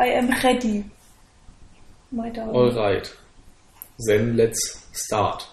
[0.00, 0.84] I am ready.
[2.12, 2.54] My darling.
[2.54, 3.12] Alright.
[4.06, 5.44] Then let's start.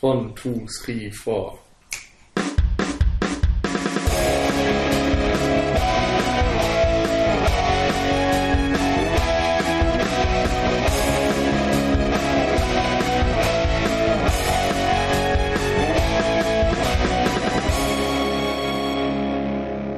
[0.00, 1.58] One, two, three, four.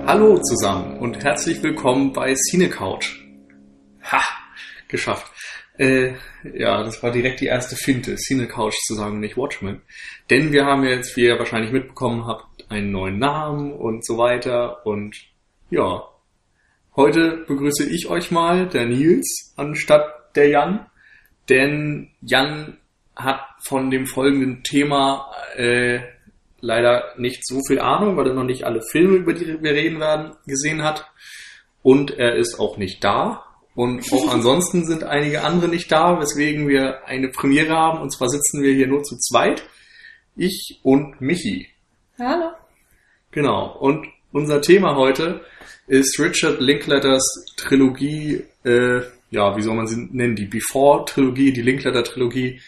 [0.06, 3.02] Hallo zusammen und herzlich willkommen bei Cinecouch.
[3.04, 3.23] Ha,
[4.94, 5.30] geschafft.
[5.76, 6.12] Äh,
[6.44, 9.82] ja, das war direkt die erste Finte, Cinecouch zu sagen, nicht Watchmen.
[10.30, 14.86] Denn wir haben jetzt, wie ihr wahrscheinlich mitbekommen habt, einen neuen Namen und so weiter.
[14.86, 15.16] Und
[15.70, 16.04] ja,
[16.94, 20.86] heute begrüße ich euch mal, der Nils, anstatt der Jan.
[21.48, 22.78] Denn Jan
[23.16, 26.00] hat von dem folgenden Thema äh,
[26.60, 29.98] leider nicht so viel Ahnung, weil er noch nicht alle Filme, über die wir reden
[29.98, 31.10] werden, gesehen hat.
[31.82, 33.43] Und er ist auch nicht da.
[33.74, 38.00] Und auch ansonsten sind einige andere nicht da, weswegen wir eine Premiere haben.
[38.00, 39.64] Und zwar sitzen wir hier nur zu zweit.
[40.36, 41.68] Ich und Michi.
[42.18, 42.52] Hallo.
[43.30, 43.76] Genau.
[43.78, 45.44] Und unser Thema heute
[45.86, 50.36] ist Richard Linkletters Trilogie, äh, ja, wie soll man sie nennen?
[50.36, 52.60] Die Before-Trilogie, die Linkletter-Trilogie.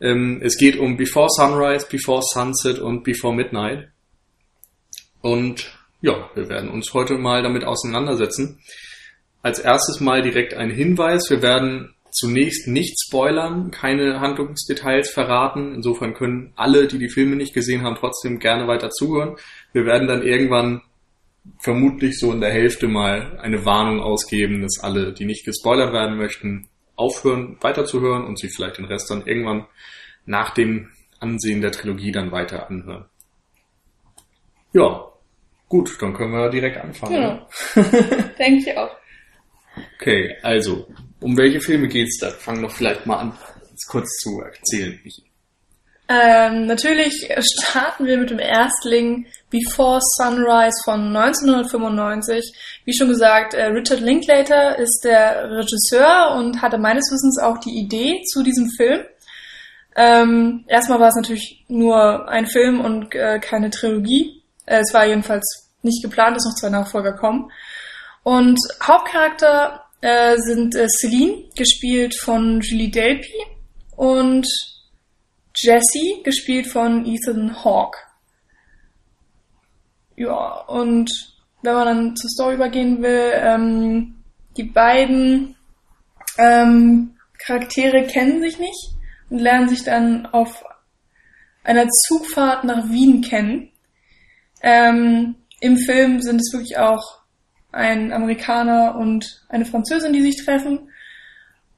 [0.00, 3.88] Ähm, es geht um Before Sunrise, Before Sunset und Before Midnight.
[5.20, 8.60] Und ja, wir werden uns heute mal damit auseinandersetzen.
[9.42, 11.30] Als erstes mal direkt ein Hinweis.
[11.30, 15.74] Wir werden zunächst nicht spoilern, keine Handlungsdetails verraten.
[15.74, 19.36] Insofern können alle, die die Filme nicht gesehen haben, trotzdem gerne weiter zuhören.
[19.72, 20.82] Wir werden dann irgendwann
[21.58, 26.18] vermutlich so in der Hälfte mal eine Warnung ausgeben, dass alle, die nicht gespoilert werden
[26.18, 29.66] möchten, aufhören, weiterzuhören und sich vielleicht den Rest dann irgendwann
[30.26, 33.06] nach dem Ansehen der Trilogie dann weiter anhören.
[34.72, 35.08] Ja,
[35.68, 37.14] gut, dann können wir direkt anfangen.
[37.14, 37.48] Genau.
[37.74, 38.34] ne?
[38.38, 38.99] Denke ich auch.
[39.96, 40.86] Okay, also,
[41.20, 42.30] um welche Filme geht's da?
[42.30, 43.32] Fang doch vielleicht mal an,
[43.88, 45.00] kurz zu erzählen.
[46.12, 52.82] Ähm, natürlich starten wir mit dem Erstling Before Sunrise von 1995.
[52.84, 57.78] Wie schon gesagt, äh, Richard Linklater ist der Regisseur und hatte meines Wissens auch die
[57.78, 59.04] Idee zu diesem Film.
[59.94, 64.42] Ähm, erstmal war es natürlich nur ein Film und äh, keine Trilogie.
[64.66, 67.50] Äh, es war jedenfalls nicht geplant, dass noch zwei Nachfolger kommen.
[68.22, 73.32] Und Hauptcharakter äh, sind äh, Celine, gespielt von Julie Delpy,
[73.96, 74.46] und
[75.54, 77.98] Jesse, gespielt von Ethan Hawke.
[80.16, 81.10] Ja, und
[81.62, 84.22] wenn man dann zur Story übergehen will, ähm,
[84.56, 85.56] die beiden
[86.38, 88.94] ähm, Charaktere kennen sich nicht
[89.28, 90.64] und lernen sich dann auf
[91.64, 93.70] einer Zugfahrt nach Wien kennen.
[94.62, 97.19] Ähm, Im Film sind es wirklich auch
[97.72, 100.88] ein Amerikaner und eine Französin, die sich treffen.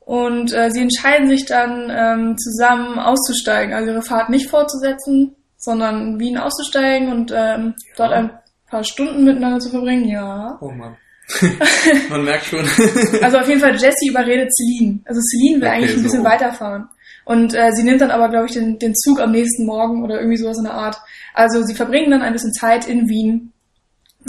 [0.01, 6.15] Und äh, sie entscheiden sich dann ähm, zusammen auszusteigen, also ihre Fahrt nicht fortzusetzen, sondern
[6.15, 8.31] in Wien auszusteigen und ähm, dort ein
[8.69, 10.09] paar Stunden miteinander zu verbringen.
[10.09, 10.59] Ja.
[10.61, 10.97] Oh Mann.
[12.11, 12.67] Man merkt schon.
[13.23, 14.99] Also auf jeden Fall Jessie überredet Celine.
[15.05, 16.29] Also Celine will Okay, eigentlich ein bisschen so.
[16.29, 16.89] weiterfahren.
[17.25, 20.17] Und äh, sie nimmt dann aber, glaube ich, den, den Zug am nächsten Morgen oder
[20.19, 20.97] irgendwie sowas in der Art.
[21.35, 23.53] Also sie verbringen dann ein bisschen Zeit in Wien,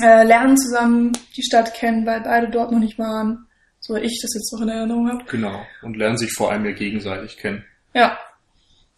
[0.02, 3.48] äh, lernen zusammen die Stadt kennen, weil beide dort noch nicht waren.
[3.80, 5.24] So ich das jetzt noch in Erinnerung habe.
[5.26, 5.62] genau.
[5.82, 7.66] Und lernen sich vor allem ja gegenseitig kennen.
[7.94, 8.18] Ja.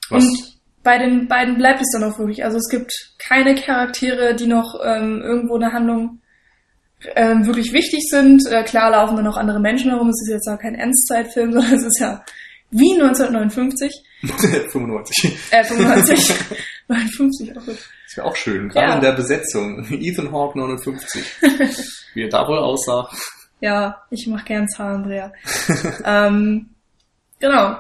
[0.10, 2.44] Was, Und bei den beiden bleibt es dann auch wirklich.
[2.44, 6.22] Also es gibt keine Charaktere, die noch ähm, irgendwo in der Handlung
[7.16, 8.46] ähm, wirklich wichtig sind.
[8.50, 10.10] Äh, klar laufen dann noch andere Menschen herum.
[10.10, 12.24] Es ist jetzt auch kein Endzeitfilm, sondern es ist ja
[12.70, 13.92] Wien 1959.
[14.22, 15.38] 95.
[15.52, 16.36] Äh, 95.
[16.88, 17.78] 59, auch gut.
[18.08, 18.96] Das wäre auch schön, gerade Ja.
[18.96, 19.86] in der Besetzung.
[19.92, 21.24] Ethan Hawke 59.
[22.14, 23.10] Wie er da wohl aussah.
[23.62, 25.34] Ja, ich mache gern Zahlendreher.
[26.06, 26.70] ähm,
[27.40, 27.78] genau.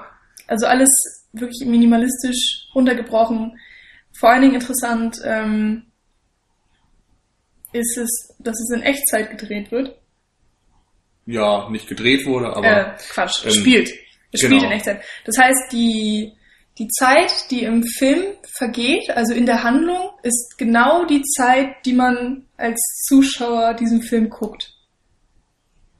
[0.48, 0.90] Also alles
[1.34, 3.60] wirklich minimalistisch runtergebrochen.
[4.18, 5.84] Vor allen Dingen interessant ähm,
[7.74, 9.98] ist es, dass es in Echtzeit gedreht wird.
[11.26, 13.90] Ja, nicht gedreht wurde, aber äh, Quatsch, ähm, spielt.
[14.32, 14.58] Es genau.
[14.58, 15.02] spielt in Echtzeit.
[15.26, 16.34] Das heißt, die,
[16.78, 18.24] die Zeit, die im Film
[18.58, 24.30] vergeht, also in der Handlung, ist genau die Zeit, die man als Zuschauer diesen Film
[24.30, 24.74] guckt.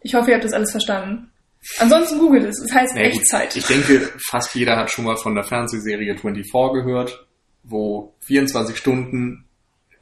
[0.02, 1.32] Ich hoffe, ihr habt das alles verstanden.
[1.80, 2.60] Ansonsten googelt es.
[2.60, 3.56] Es heißt gut, Echtzeit.
[3.56, 7.26] Ich denke, fast jeder hat schon mal von der Fernsehserie 24 gehört,
[7.64, 9.46] wo 24 Stunden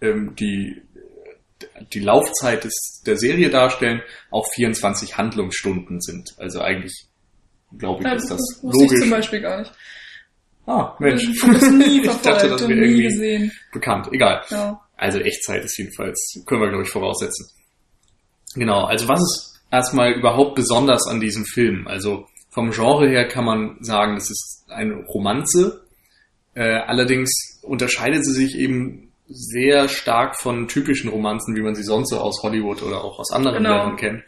[0.02, 0.82] ähm, die,
[1.94, 6.34] die Laufzeit des, der Serie darstellen, auch 24 Handlungsstunden sind.
[6.38, 7.08] Also eigentlich,
[7.78, 9.10] glaube ich, Ja, ist das wusste ich zum logisch.
[9.12, 9.72] Beispiel gar nicht.
[10.66, 11.24] Ah, Mensch.
[11.28, 13.52] Ich Ich dachte, das wäre irgendwie gesehen.
[13.72, 14.10] bekannt.
[14.12, 14.44] Egal.
[14.50, 14.80] Ja.
[14.96, 17.50] Also Echtzeit ist jedenfalls, können wir glaube ich voraussetzen.
[18.56, 21.88] Genau, also was es erstmal überhaupt besonders an diesem Film?
[21.88, 25.84] Also vom Genre her kann man sagen, es ist eine Romanze.
[26.54, 27.32] Äh, allerdings
[27.64, 32.44] unterscheidet sie sich eben sehr stark von typischen Romanzen, wie man sie sonst so aus
[32.44, 33.78] Hollywood oder auch aus anderen genau.
[33.78, 34.24] Ländern kennt.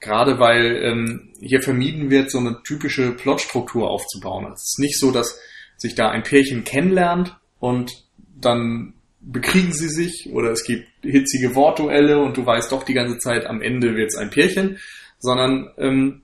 [0.00, 4.52] Gerade weil ähm, hier vermieden wird, so eine typische Plotstruktur aufzubauen.
[4.52, 5.38] Es ist nicht so, dass
[5.76, 7.92] sich da ein Pärchen kennenlernt und
[8.40, 13.18] dann bekriegen sie sich oder es gibt hitzige Wortduelle und du weißt doch die ganze
[13.18, 14.78] Zeit, am Ende wird es ein Pärchen,
[15.18, 16.22] sondern ähm,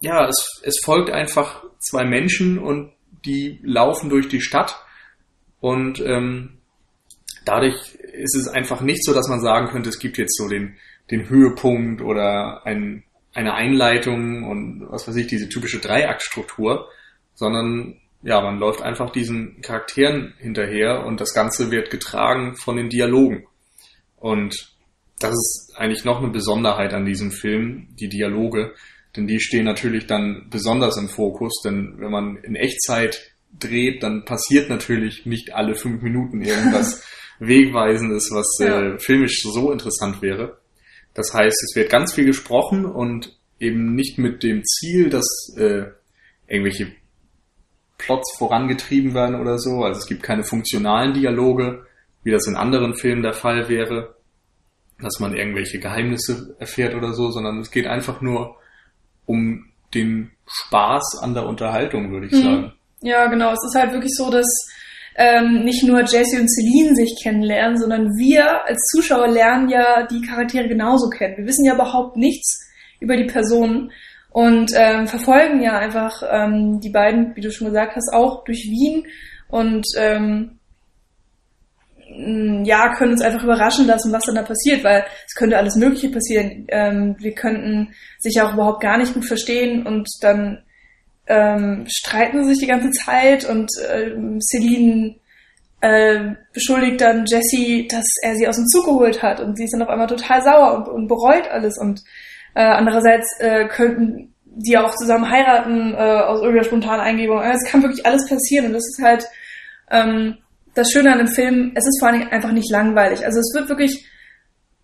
[0.00, 2.92] ja, es, es folgt einfach zwei Menschen und
[3.24, 4.76] die laufen durch die Stadt
[5.60, 6.58] und ähm,
[7.44, 10.76] dadurch ist es einfach nicht so, dass man sagen könnte, es gibt jetzt so den,
[11.10, 16.88] den Höhepunkt oder ein, eine Einleitung und was weiß ich, diese typische Dreiaktstruktur,
[17.34, 22.88] sondern ja, man läuft einfach diesen Charakteren hinterher und das Ganze wird getragen von den
[22.88, 23.46] Dialogen.
[24.16, 24.74] Und
[25.20, 28.74] das ist eigentlich noch eine Besonderheit an diesem Film, die Dialoge,
[29.14, 34.24] denn die stehen natürlich dann besonders im Fokus, denn wenn man in Echtzeit dreht, dann
[34.24, 37.04] passiert natürlich nicht alle fünf Minuten irgendwas
[37.40, 38.94] Wegweisendes, was ja.
[38.94, 40.58] äh, filmisch so interessant wäre.
[41.12, 45.84] Das heißt, es wird ganz viel gesprochen und eben nicht mit dem Ziel, dass äh,
[46.48, 46.92] irgendwelche
[47.98, 49.84] Plots vorangetrieben werden oder so.
[49.84, 51.86] Also es gibt keine funktionalen Dialoge,
[52.22, 54.14] wie das in anderen Filmen der Fall wäre,
[55.00, 58.56] dass man irgendwelche Geheimnisse erfährt oder so, sondern es geht einfach nur
[59.26, 62.42] um den Spaß an der Unterhaltung, würde ich mhm.
[62.42, 62.72] sagen.
[63.02, 63.52] Ja, genau.
[63.52, 64.46] Es ist halt wirklich so, dass
[65.16, 70.22] ähm, nicht nur Jesse und Celine sich kennenlernen, sondern wir als Zuschauer lernen ja die
[70.22, 71.36] Charaktere genauso kennen.
[71.36, 72.60] Wir wissen ja überhaupt nichts
[73.00, 73.92] über die Personen
[74.34, 78.64] und ähm, verfolgen ja einfach ähm, die beiden, wie du schon gesagt hast, auch durch
[78.68, 79.06] Wien
[79.46, 80.58] und ähm,
[82.64, 86.08] ja, können uns einfach überraschen lassen, was dann da passiert, weil es könnte alles Mögliche
[86.08, 86.64] passieren.
[86.66, 90.64] Ähm, wir könnten sich auch überhaupt gar nicht gut verstehen und dann
[91.28, 95.14] ähm, streiten sie sich die ganze Zeit und äh, Celine
[95.80, 99.74] äh, beschuldigt dann Jessie, dass er sie aus dem Zug geholt hat und sie ist
[99.74, 102.02] dann auf einmal total sauer und, und bereut alles und
[102.54, 107.40] äh, andererseits äh, könnten die auch zusammen heiraten äh, aus irgendeiner spontanen Eingebung.
[107.40, 109.26] Also es kann wirklich alles passieren und das ist halt
[109.90, 110.38] ähm,
[110.74, 111.72] das Schöne an dem Film.
[111.74, 113.24] Es ist vor allem einfach nicht langweilig.
[113.24, 114.06] Also es wird wirklich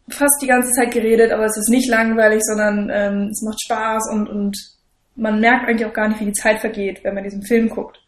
[0.09, 4.11] fast die ganze Zeit geredet, aber es ist nicht langweilig, sondern ähm, es macht Spaß
[4.13, 4.57] und, und
[5.15, 8.01] man merkt eigentlich auch gar nicht, wie die Zeit vergeht, wenn man diesen Film guckt.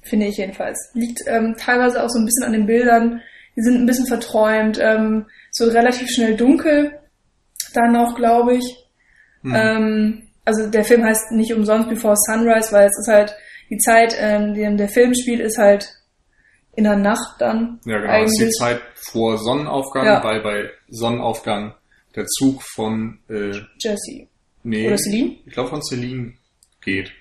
[0.00, 0.90] Finde ich jedenfalls.
[0.94, 3.20] Liegt ähm, teilweise auch so ein bisschen an den Bildern.
[3.56, 6.98] Die sind ein bisschen verträumt, ähm, so relativ schnell dunkel
[7.76, 8.76] dann noch, glaube ich.
[9.42, 9.54] Hm.
[9.54, 13.34] Ähm, also der Film heißt nicht umsonst Before Sunrise, weil es ist halt
[13.70, 15.88] die Zeit, ähm, die der Film spielt, ist halt
[16.74, 17.80] in der Nacht dann.
[17.84, 18.12] Ja, genau.
[18.12, 18.38] Eigentlich.
[18.38, 20.24] Das ist die Zeit vor Sonnenaufgang, ja.
[20.24, 21.74] weil bei Sonnenaufgang
[22.14, 24.28] der Zug von äh, Jesse.
[24.62, 24.86] Nee.
[24.86, 25.36] Oder Celine?
[25.46, 26.34] Ich glaube von Celine
[26.82, 27.12] geht.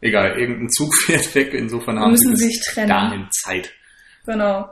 [0.00, 2.88] Egal, irgendein Zug fährt weg, insofern haben müssen sie sich trennen.
[2.88, 3.72] dahin Zeit.
[4.26, 4.70] Genau.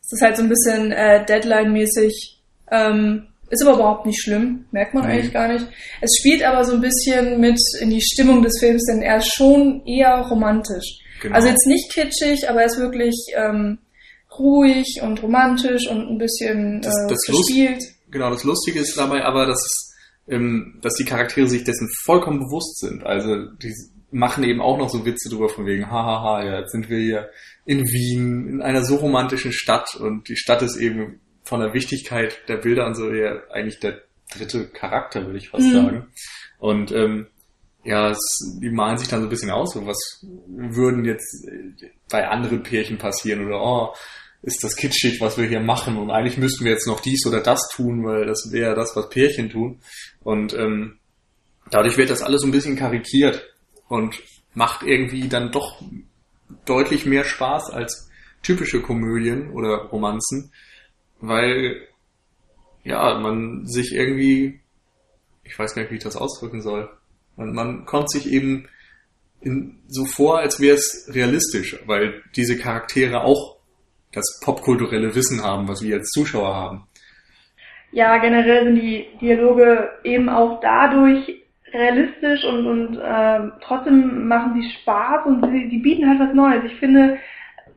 [0.00, 2.40] Es ist halt so ein bisschen äh, Deadline-mäßig.
[2.70, 5.10] Ähm, ist aber überhaupt nicht schlimm, merkt man mhm.
[5.10, 5.66] eigentlich gar nicht.
[6.00, 9.34] Es spielt aber so ein bisschen mit in die Stimmung des Films, denn er ist
[9.34, 11.00] schon eher romantisch.
[11.20, 11.34] Genau.
[11.34, 13.78] Also jetzt nicht kitschig, aber er ist wirklich ähm,
[14.38, 17.76] ruhig und romantisch und ein bisschen das, äh, das verspielt.
[17.76, 19.94] Lust, genau, das Lustige ist dabei aber, dass, es,
[20.28, 23.04] ähm, dass die Charaktere sich dessen vollkommen bewusst sind.
[23.04, 23.74] Also die
[24.10, 27.28] machen eben auch noch so Witze drüber von wegen, hahaha, ja, jetzt sind wir hier
[27.64, 32.42] in Wien, in einer so romantischen Stadt und die Stadt ist eben von der Wichtigkeit
[32.46, 35.72] der Bilder und so ja eigentlich der dritte Charakter, würde ich fast mhm.
[35.72, 36.06] sagen.
[36.58, 37.26] Und ähm,
[37.84, 38.18] ja, es,
[38.60, 41.48] die malen sich dann so ein bisschen aus, so was würden jetzt
[42.10, 43.94] bei anderen Pärchen passieren oder oh,
[44.42, 47.40] ist das kitschig, was wir hier machen und eigentlich müssten wir jetzt noch dies oder
[47.40, 49.80] das tun, weil das wäre das, was Pärchen tun.
[50.22, 50.98] Und ähm,
[51.70, 53.42] dadurch wird das alles so ein bisschen karikiert
[53.88, 54.16] und
[54.52, 55.82] macht irgendwie dann doch
[56.66, 58.10] deutlich mehr Spaß als
[58.42, 60.52] typische Komödien oder Romanzen,
[61.20, 61.88] weil
[62.84, 64.60] ja, man sich irgendwie,
[65.44, 66.88] ich weiß gar nicht, wie ich das ausdrücken soll,
[67.36, 68.68] man, man kommt sich eben
[69.40, 73.58] in, so vor, als wäre es realistisch, weil diese Charaktere auch
[74.12, 76.86] das popkulturelle Wissen haben, was wir als Zuschauer haben.
[77.92, 84.70] Ja, generell sind die Dialoge eben auch dadurch realistisch und, und äh, trotzdem machen sie
[84.80, 86.64] Spaß und sie, sie bieten halt was Neues.
[86.64, 87.18] Ich finde,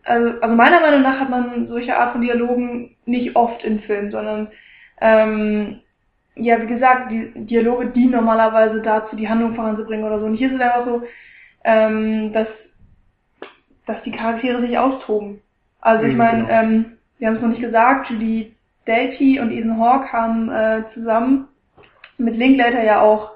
[0.03, 4.11] also, also meiner Meinung nach hat man solche Art von Dialogen nicht oft in Filmen,
[4.11, 4.47] sondern
[4.99, 5.81] ähm,
[6.35, 10.25] ja, wie gesagt, die Dialoge dienen normalerweise dazu, die Handlung voranzubringen oder so.
[10.25, 11.03] Und hier ist es einfach so,
[11.63, 12.47] ähm, dass,
[13.85, 15.41] dass die Charaktere sich austoben.
[15.81, 16.53] Also ich mhm, meine, genau.
[16.53, 16.85] ähm,
[17.19, 18.51] wir haben es noch nicht gesagt, Julie
[18.87, 21.47] Delpy und Ethan Hawke haben äh, zusammen
[22.17, 23.31] mit Linklater ja auch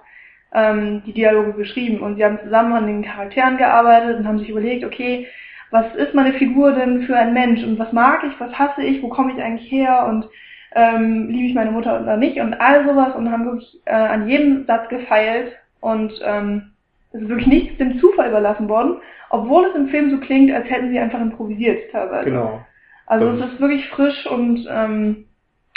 [0.54, 4.50] ähm, die Dialoge geschrieben und sie haben zusammen an den Charakteren gearbeitet und haben sich
[4.50, 5.28] überlegt, okay,
[5.72, 7.64] was ist meine Figur denn für ein Mensch?
[7.64, 10.06] Und was mag ich, was hasse ich, wo komme ich eigentlich her?
[10.08, 10.28] Und
[10.74, 12.40] ähm, liebe ich meine Mutter oder nicht?
[12.40, 13.16] Und all sowas.
[13.16, 15.54] Und haben wirklich äh, an jedem Satz gefeilt.
[15.80, 16.72] Und ähm,
[17.12, 18.98] es ist wirklich nichts dem Zufall überlassen worden,
[19.30, 22.26] obwohl es im Film so klingt, als hätten sie einfach improvisiert teilweise.
[22.26, 22.66] Genau.
[23.08, 25.26] Also es ist wirklich frisch und ähm,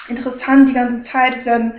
[0.08, 1.38] interessant die ganze Zeit.
[1.38, 1.74] Es werden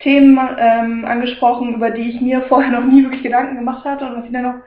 [0.00, 4.16] Themen ähm, angesprochen, über die ich mir vorher noch nie wirklich Gedanken gemacht hatte und
[4.16, 4.60] was ich dann noch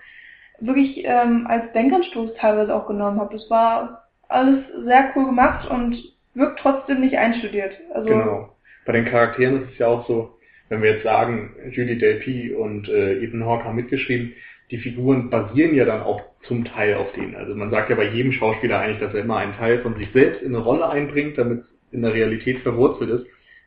[0.61, 3.35] wirklich ähm, als Denkanstoß teilweise auch genommen habe.
[3.35, 5.97] Das war alles sehr cool gemacht und
[6.33, 7.73] wirkt trotzdem nicht einstudiert.
[7.93, 8.55] Also genau.
[8.85, 10.37] Bei den Charakteren ist es ja auch so,
[10.69, 14.33] wenn wir jetzt sagen, Julie Delpy und äh, Ethan Hawke haben mitgeschrieben,
[14.71, 17.35] die Figuren basieren ja dann auch zum Teil auf denen.
[17.35, 20.09] Also man sagt ja bei jedem Schauspieler eigentlich, dass er immer einen Teil von sich
[20.13, 23.25] selbst in eine Rolle einbringt, damit es in der Realität verwurzelt ist.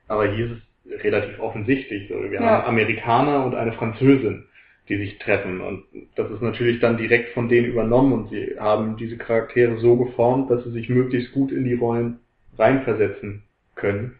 [0.08, 0.52] Aber hier ist
[0.84, 2.08] es relativ offensichtlich.
[2.08, 2.40] So, wir ja.
[2.40, 4.44] haben Amerikaner und eine Französin,
[4.88, 5.60] die sich treffen.
[5.60, 5.84] Und
[6.16, 10.50] das ist natürlich dann direkt von denen übernommen und sie haben diese Charaktere so geformt,
[10.50, 12.18] dass sie sich möglichst gut in die Rollen
[12.58, 14.16] reinversetzen können.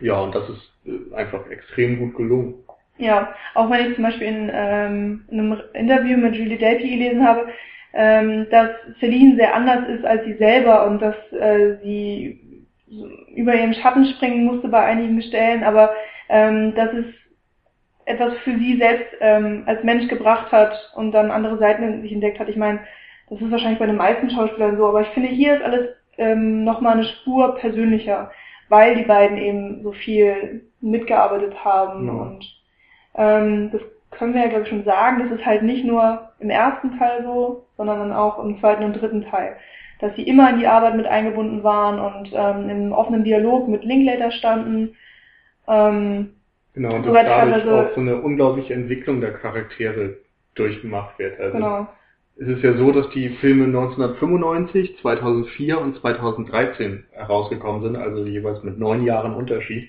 [0.00, 2.54] Ja, und das ist äh, einfach extrem gut gelungen.
[2.98, 7.26] Ja, auch wenn ich zum Beispiel in, ähm, in einem Interview mit Julie Delpy gelesen
[7.26, 7.48] habe,
[7.92, 12.66] ähm, dass Celine sehr anders ist als sie selber und dass äh, sie
[13.34, 15.94] über ihren Schatten springen musste bei einigen Stellen, aber
[16.28, 17.06] ähm, dass es
[18.06, 22.12] etwas für sie selbst ähm, als Mensch gebracht hat und dann andere Seiten in sich
[22.12, 22.48] entdeckt hat.
[22.48, 22.80] Ich meine,
[23.30, 26.64] das ist wahrscheinlich bei den meisten Schauspielern so, aber ich finde, hier ist alles ähm,
[26.64, 28.30] nochmal eine Spur persönlicher,
[28.68, 32.20] weil die beiden eben so viel mitgearbeitet haben mhm.
[32.20, 32.44] und
[33.16, 33.80] ähm, das
[34.10, 35.22] können wir ja, glaube ich, schon sagen.
[35.22, 38.94] Das ist halt nicht nur im ersten Teil so, sondern dann auch im zweiten und
[38.94, 39.56] dritten Teil.
[40.00, 43.84] Dass sie immer in die Arbeit mit eingebunden waren und ähm, im offenen Dialog mit
[43.84, 44.96] Linklater standen.
[45.66, 46.34] Ähm,
[46.74, 50.16] genau, und dass dadurch auch so eine unglaubliche Entwicklung der Charaktere
[50.54, 51.40] durchgemacht wird.
[51.40, 51.88] Also genau.
[52.36, 58.62] Es ist ja so, dass die Filme 1995, 2004 und 2013 herausgekommen sind, also jeweils
[58.64, 59.88] mit neun Jahren Unterschied.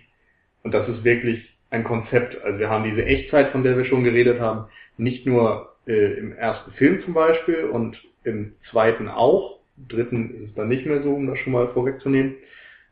[0.62, 2.40] Und das ist wirklich ein Konzept.
[2.44, 4.66] Also wir haben diese Echtzeit, von der wir schon geredet haben,
[4.98, 9.60] nicht nur äh, im ersten Film zum Beispiel und im zweiten auch.
[9.78, 12.36] Im dritten ist es dann nicht mehr so, um das schon mal vorwegzunehmen.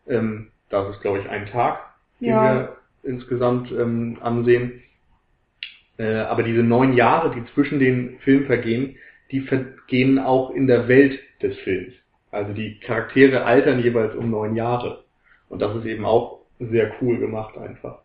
[0.08, 1.80] Ähm, das ist, glaube ich, ein Tag,
[2.20, 2.44] den ja.
[2.44, 4.82] wir insgesamt ähm, ansehen.
[5.98, 8.96] Äh, aber diese neun Jahre, die zwischen den Filmen vergehen,
[9.32, 11.94] die vergehen auch in der Welt des Films.
[12.32, 15.04] Also die Charaktere altern jeweils um neun Jahre.
[15.50, 18.04] Und das ist eben auch sehr cool gemacht einfach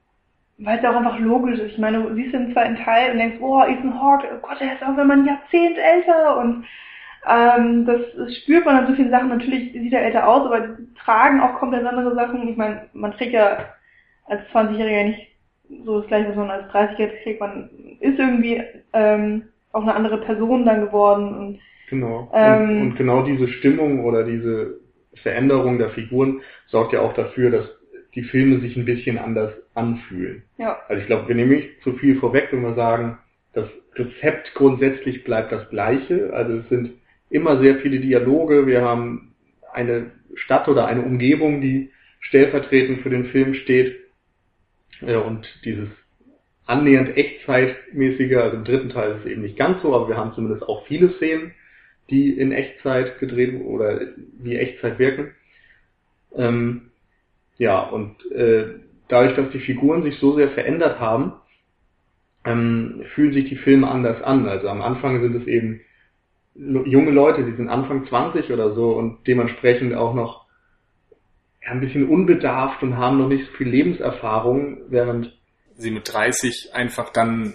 [0.59, 1.73] weil es auch einfach logisch ist.
[1.73, 4.75] Ich meine, du siehst den zweiten Teil und denkst, oh, Ethan Hawke, oh Gott, er
[4.75, 6.65] ist auch wenn man ein Jahrzehnt älter und
[7.27, 9.29] ähm, das, das spürt man an so vielen Sachen.
[9.29, 12.49] Natürlich sieht er älter aus, aber die tragen auch komplett andere Sachen.
[12.49, 13.67] Ich meine, man kriegt ja
[14.29, 15.29] als 20-Jähriger nicht
[15.85, 17.41] so das gleiche, was man als 30-Jähriger kriegt.
[17.41, 17.71] Man
[18.01, 21.35] ist irgendwie ähm, auch eine andere Person dann geworden.
[21.35, 22.31] Und, genau.
[22.35, 24.79] Ähm, und, und genau diese Stimmung oder diese
[25.23, 27.69] Veränderung der Figuren sorgt ja auch dafür, dass
[28.15, 30.43] die Filme sich ein bisschen anders anfühlen.
[30.57, 30.79] Ja.
[30.89, 33.19] Also ich glaube, wir nehmen nicht zu viel vorweg, wenn wir sagen,
[33.53, 36.33] das Rezept grundsätzlich bleibt das gleiche.
[36.33, 36.93] Also es sind
[37.31, 38.67] immer sehr viele Dialoge.
[38.67, 39.35] Wir haben
[39.73, 43.97] eine Stadt oder eine Umgebung, die stellvertretend für den Film steht.
[45.01, 45.89] Und dieses
[46.67, 50.35] annähernd echtzeitmäßige, also im dritten Teil ist es eben nicht ganz so, aber wir haben
[50.35, 51.53] zumindest auch viele Szenen,
[52.11, 54.01] die in Echtzeit gedreht oder
[54.39, 55.33] wie Echtzeit wirken.
[56.37, 56.91] Ähm,
[57.57, 61.33] ja, und äh, dadurch, dass die Figuren sich so sehr verändert haben,
[62.45, 64.47] ähm, fühlen sich die Filme anders an.
[64.47, 65.81] Also am Anfang sind es eben
[66.55, 70.48] junge Leute, die sind Anfang 20 oder so und dementsprechend auch noch
[71.63, 75.33] ja, ein bisschen unbedarft und haben noch nicht so viel Lebenserfahrung, während
[75.77, 77.55] sie mit 30 einfach dann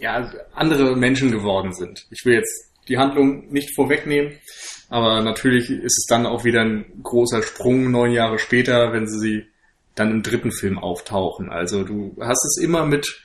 [0.00, 2.06] ja andere Menschen geworden sind.
[2.10, 4.32] Ich will jetzt die Handlung nicht vorwegnehmen,
[4.88, 9.18] aber natürlich ist es dann auch wieder ein großer Sprung neun Jahre später, wenn sie
[9.18, 9.46] sie
[9.94, 11.50] dann im dritten Film auftauchen.
[11.50, 13.20] Also du hast es immer mit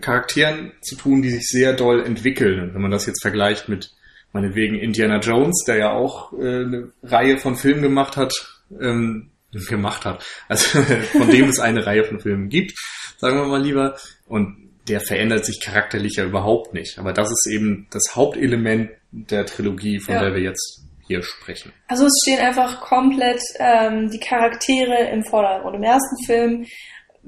[0.00, 2.60] Charakteren zu tun, die sich sehr doll entwickeln.
[2.60, 3.90] Und wenn man das jetzt vergleicht mit
[4.32, 9.30] meinetwegen Indiana Jones, der ja auch äh, eine Reihe von Filmen gemacht hat, ähm,
[9.68, 10.80] gemacht hat, also
[11.12, 12.72] von dem es eine Reihe von Filmen gibt,
[13.18, 13.96] sagen wir mal lieber.
[14.26, 16.98] Und der verändert sich charakterlich ja überhaupt nicht.
[16.98, 20.22] Aber das ist eben das Hauptelement der Trilogie, von ja.
[20.22, 21.72] der wir jetzt hier sprechen.
[21.88, 25.76] Also es stehen einfach komplett ähm, die Charaktere im Vordergrund.
[25.76, 26.66] Im ersten Film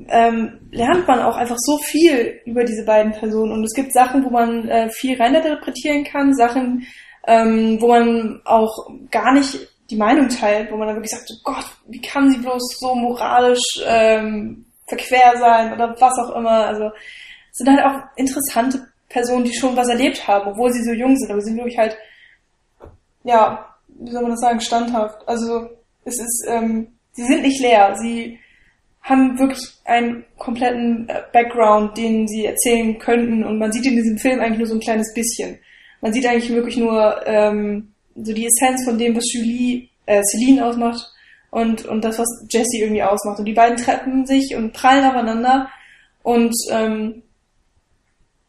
[0.09, 4.25] ähm, lernt man auch einfach so viel über diese beiden Personen und es gibt Sachen,
[4.25, 6.87] wo man äh, viel reininterpretieren kann, Sachen,
[7.27, 11.53] ähm, wo man auch gar nicht die Meinung teilt, wo man dann wirklich sagt, oh
[11.53, 16.67] Gott, wie kann sie bloß so moralisch ähm, verquer sein oder was auch immer.
[16.67, 16.91] Also
[17.53, 21.31] sind halt auch interessante Personen, die schon was erlebt haben, obwohl sie so jung sind,
[21.31, 21.97] aber sie sind wirklich halt,
[23.25, 25.27] ja, wie soll man das sagen, standhaft.
[25.27, 25.69] Also
[26.05, 28.39] es ist, ähm, sie sind nicht leer, sie
[29.03, 34.19] haben wirklich einen kompletten äh, Background, den sie erzählen könnten und man sieht in diesem
[34.19, 35.59] Film eigentlich nur so ein kleines bisschen.
[36.01, 37.93] Man sieht eigentlich wirklich nur ähm,
[38.23, 41.07] so die Essenz von dem, was Julie, äh, Celine ausmacht
[41.51, 43.39] und, und das, was Jesse irgendwie ausmacht.
[43.39, 45.69] Und die beiden treffen sich und prallen aufeinander
[46.23, 47.23] und ähm,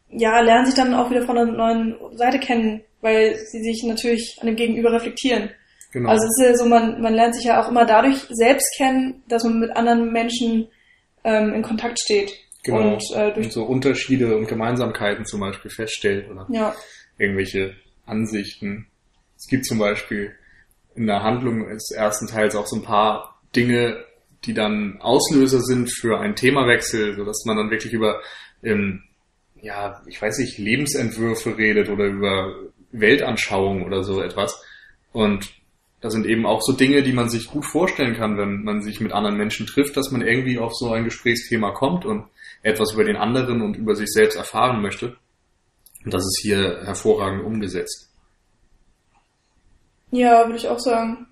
[0.09, 4.37] ja, lernen sich dann auch wieder von einer neuen Seite kennen, weil sie sich natürlich
[4.41, 5.49] an dem Gegenüber reflektieren.
[5.91, 6.09] Genau.
[6.09, 9.23] Also es ist ja so, man, man lernt sich ja auch immer dadurch selbst kennen,
[9.27, 10.67] dass man mit anderen Menschen
[11.23, 12.33] ähm, in Kontakt steht.
[12.63, 12.93] Genau.
[12.93, 16.75] Und, äh, durch und so Unterschiede und Gemeinsamkeiten zum Beispiel feststellt oder ja.
[17.17, 18.87] irgendwelche Ansichten.
[19.37, 20.33] Es gibt zum Beispiel
[20.95, 24.03] in der Handlung des ersten Teils auch so ein paar Dinge,
[24.45, 28.21] die dann Auslöser sind für einen Themawechsel, sodass man dann wirklich über,
[28.63, 29.03] ähm,
[29.61, 32.55] ja, ich weiß nicht, Lebensentwürfe redet oder über
[32.91, 34.61] Weltanschauung oder so etwas.
[35.11, 35.53] Und
[36.01, 38.99] das sind eben auch so Dinge, die man sich gut vorstellen kann, wenn man sich
[38.99, 42.25] mit anderen Menschen trifft, dass man irgendwie auf so ein Gesprächsthema kommt und
[42.61, 45.17] etwas über den anderen und über sich selbst erfahren möchte.
[46.05, 48.06] Und das ist hier hervorragend umgesetzt.
[50.11, 51.27] Ja, würde ich auch sagen.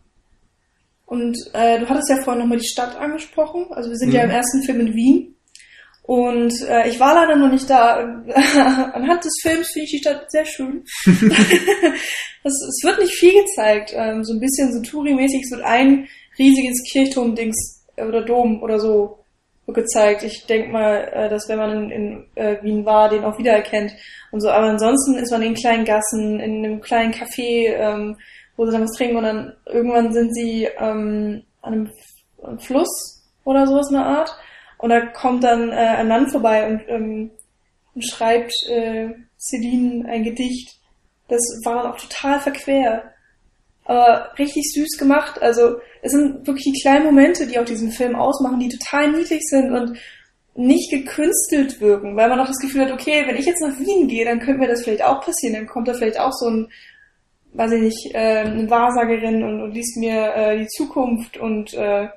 [1.05, 3.67] Und äh, du hattest ja vorhin nochmal die Stadt angesprochen.
[3.71, 4.15] Also wir sind mhm.
[4.15, 5.35] ja im ersten Film in Wien.
[6.03, 7.95] Und äh, ich war leider noch nicht da.
[8.93, 10.83] Anhand des Films finde ich die Stadt sehr schön.
[11.05, 13.93] es, es wird nicht viel gezeigt.
[13.95, 15.41] Ähm, so ein bisschen so Touri-mäßig.
[15.43, 19.25] Es wird ein riesiges Kirchturm-Dings oder Dom oder so
[19.67, 20.23] gezeigt.
[20.23, 23.93] Ich denke mal, äh, dass wenn man in, in äh, Wien war, den auch wiedererkennt
[24.31, 24.49] und so.
[24.49, 28.17] Aber ansonsten ist man in kleinen Gassen, in einem kleinen Café, ähm,
[28.55, 31.89] wo sie dann was trinken und dann irgendwann sind sie ähm, an einem,
[32.59, 34.37] Fluss oder sowas in der Art
[34.77, 37.31] und da kommt dann äh, ein Mann vorbei und, ähm,
[37.95, 39.09] und schreibt äh,
[39.39, 40.75] Celine ein Gedicht.
[41.27, 43.03] Das war dann auch total verquer.
[43.85, 45.41] Aber richtig süß gemacht.
[45.41, 49.41] Also es sind wirklich die kleinen Momente, die auch diesen Film ausmachen, die total niedlich
[49.43, 49.97] sind und
[50.55, 54.07] nicht gekünstelt wirken, weil man auch das Gefühl hat, okay, wenn ich jetzt nach Wien
[54.07, 56.71] gehe, dann könnte mir das vielleicht auch passieren, dann kommt da vielleicht auch so ein,
[57.55, 62.07] weiß ich nicht, äh, eine Wahrsagerin und, und liest mir äh, die Zukunft und äh,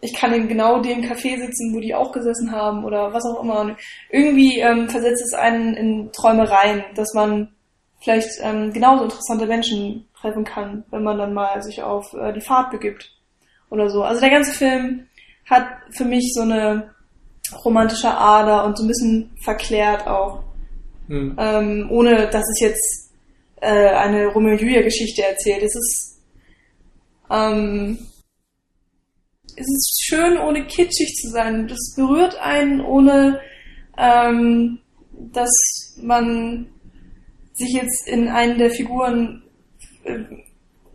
[0.00, 3.42] ich kann in genau dem Café sitzen, wo die auch gesessen haben oder was auch
[3.42, 3.60] immer.
[3.60, 3.76] Und
[4.10, 7.48] irgendwie ähm, versetzt es einen in Träumereien, dass man
[8.00, 12.40] vielleicht ähm, genauso interessante Menschen treffen kann, wenn man dann mal sich auf äh, die
[12.40, 13.10] Fahrt begibt
[13.70, 14.04] oder so.
[14.04, 15.06] Also der ganze Film
[15.46, 16.94] hat für mich so eine
[17.64, 20.44] romantische Ader und so ein bisschen verklärt auch.
[21.08, 21.36] Mhm.
[21.38, 23.07] Ähm, ohne dass es jetzt
[23.60, 25.62] äh, eine Romeo-Julia-Geschichte erzählt.
[25.62, 26.22] Es ist
[27.30, 27.98] ähm,
[29.56, 31.66] es ist schön, ohne kitschig zu sein.
[31.66, 33.40] Das berührt einen, ohne
[33.96, 34.78] ähm,
[35.12, 35.50] dass
[36.00, 36.68] man
[37.54, 39.42] sich jetzt in einen der Figuren
[40.04, 40.20] äh,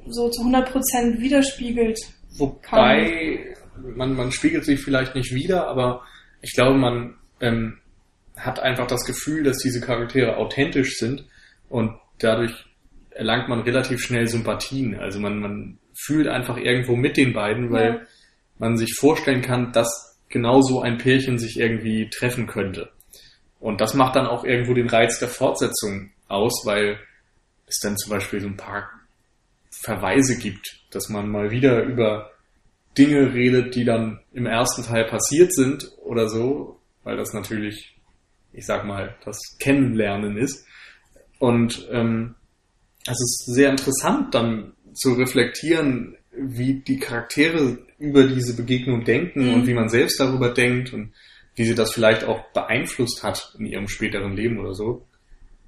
[0.07, 1.99] so zu 100% widerspiegelt.
[2.37, 3.55] Wobei,
[3.95, 6.03] man, man spiegelt sich vielleicht nicht wieder, aber
[6.41, 7.79] ich glaube, man ähm,
[8.37, 11.25] hat einfach das Gefühl, dass diese Charaktere authentisch sind
[11.69, 12.65] und dadurch
[13.11, 14.99] erlangt man relativ schnell Sympathien.
[14.99, 18.01] Also man, man fühlt einfach irgendwo mit den beiden, weil ja
[18.63, 22.91] man sich vorstellen kann, dass genau so ein Pärchen sich irgendwie treffen könnte.
[23.59, 26.97] Und das macht dann auch irgendwo den Reiz der Fortsetzung aus, weil
[27.67, 28.89] es dann zum Beispiel so ein paar
[29.69, 32.31] Verweise gibt, dass man mal wieder über
[32.97, 37.97] Dinge redet, die dann im ersten Teil passiert sind oder so, weil das natürlich,
[38.51, 40.65] ich sag mal, das Kennenlernen ist.
[41.43, 42.35] Und ähm,
[43.05, 49.53] es ist sehr interessant dann zu reflektieren, wie die Charaktere über diese Begegnung denken mhm.
[49.55, 51.11] und wie man selbst darüber denkt und
[51.55, 55.05] wie sie das vielleicht auch beeinflusst hat in ihrem späteren Leben oder so.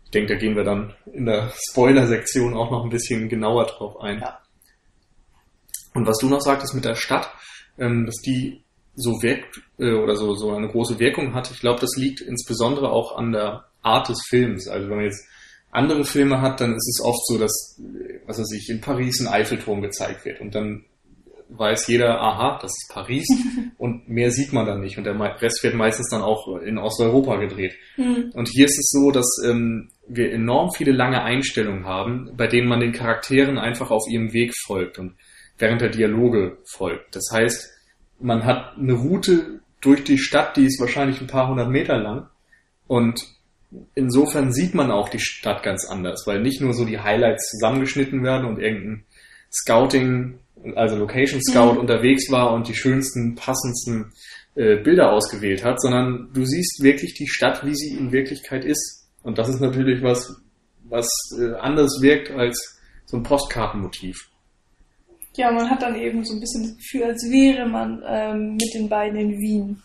[0.05, 3.99] Ich denke, da gehen wir dann in der Spoiler-Sektion auch noch ein bisschen genauer drauf
[3.99, 4.19] ein.
[4.19, 4.39] Ja.
[5.93, 7.29] Und was du noch sagtest mit der Stadt,
[7.77, 8.63] ähm, dass die
[8.95, 12.91] so wirkt äh, oder so, so eine große Wirkung hat, ich glaube, das liegt insbesondere
[12.91, 14.69] auch an der Art des Films.
[14.69, 15.27] Also wenn man jetzt
[15.75, 17.79] andere Filme hat, dann ist es oft so, dass,
[18.25, 20.85] was weiß ich, in Paris ein Eiffelturm gezeigt wird und dann
[21.49, 23.27] weiß jeder, aha, das ist Paris
[23.77, 27.37] und mehr sieht man dann nicht und der Rest wird meistens dann auch in Osteuropa
[27.37, 27.75] gedreht.
[27.97, 28.31] Mhm.
[28.33, 32.67] Und hier ist es so, dass ähm, wir enorm viele lange Einstellungen haben, bei denen
[32.67, 35.15] man den Charakteren einfach auf ihrem Weg folgt und
[35.57, 37.15] während der Dialoge folgt.
[37.15, 37.71] Das heißt,
[38.19, 42.27] man hat eine Route durch die Stadt, die ist wahrscheinlich ein paar hundert Meter lang
[42.87, 43.34] und
[43.95, 48.23] insofern sieht man auch die Stadt ganz anders, weil nicht nur so die Highlights zusammengeschnitten
[48.23, 49.05] werden und irgendein
[49.51, 50.39] Scouting,
[50.75, 51.79] also Location Scout mhm.
[51.79, 54.11] unterwegs war und die schönsten, passendsten
[54.55, 59.07] äh, Bilder ausgewählt hat, sondern du siehst wirklich die Stadt, wie sie in Wirklichkeit ist.
[59.23, 60.41] Und das ist natürlich was,
[60.83, 61.07] was
[61.39, 64.29] äh, anders wirkt als so ein Postkartenmotiv.
[65.35, 68.73] Ja, man hat dann eben so ein bisschen das Gefühl, als wäre man ähm, mit
[68.73, 69.81] den beiden in Wien.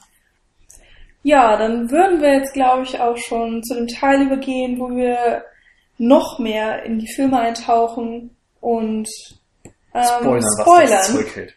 [1.22, 5.44] Ja, dann würden wir jetzt, glaube ich, auch schon zu dem Teil übergehen, wo wir
[5.98, 9.08] noch mehr in die Filme eintauchen und
[9.94, 11.48] ähm, Spoilern, spoilern.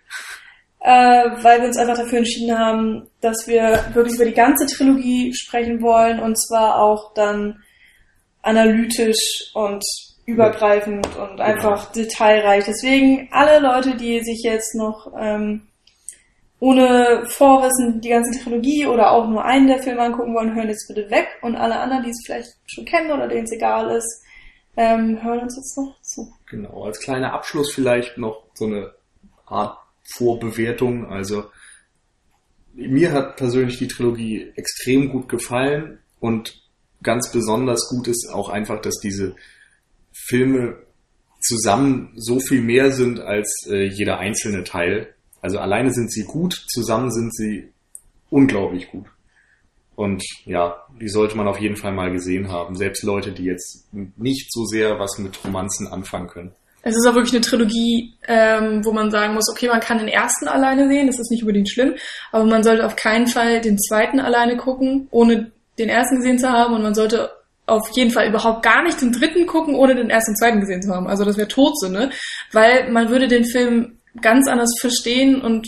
[0.82, 5.34] äh, weil wir uns einfach dafür entschieden haben, dass wir wirklich über die ganze Trilogie
[5.34, 7.64] sprechen wollen und zwar auch dann
[8.42, 9.84] analytisch und
[10.26, 12.66] übergreifend und einfach detailreich.
[12.66, 15.68] Deswegen alle Leute, die sich jetzt noch ähm,
[16.64, 20.88] ohne Vorwissen die ganze Trilogie oder auch nur einen der Filme angucken wollen, hören jetzt
[20.88, 24.24] bitte weg und alle anderen, die es vielleicht schon kennen oder denen es egal ist,
[24.78, 26.34] ähm, hören uns jetzt noch zu.
[26.50, 28.94] Genau, als kleiner Abschluss vielleicht noch so eine
[29.46, 29.78] Art
[30.16, 31.06] Vorbewertung.
[31.08, 31.44] Also
[32.74, 36.64] mir hat persönlich die Trilogie extrem gut gefallen und
[37.04, 39.36] ganz besonders gut ist auch einfach, dass diese
[40.14, 40.78] Filme
[41.42, 45.14] zusammen so viel mehr sind als äh, jeder einzelne Teil.
[45.44, 47.70] Also alleine sind sie gut, zusammen sind sie
[48.30, 49.06] unglaublich gut.
[49.96, 52.76] Und ja, die sollte man auf jeden Fall mal gesehen haben.
[52.76, 56.52] Selbst Leute, die jetzt nicht so sehr was mit Romanzen anfangen können.
[56.82, 60.08] Es ist auch wirklich eine Trilogie, ähm, wo man sagen muss, okay, man kann den
[60.08, 61.96] ersten alleine sehen, das ist nicht unbedingt schlimm,
[62.32, 66.50] aber man sollte auf keinen Fall den zweiten alleine gucken, ohne den ersten gesehen zu
[66.50, 67.32] haben und man sollte
[67.66, 70.82] auf jeden Fall überhaupt gar nicht den dritten gucken, ohne den ersten und zweiten gesehen
[70.82, 71.08] zu haben.
[71.08, 72.12] Also das wäre Todsünde,
[72.52, 75.68] weil man würde den Film ganz anders verstehen und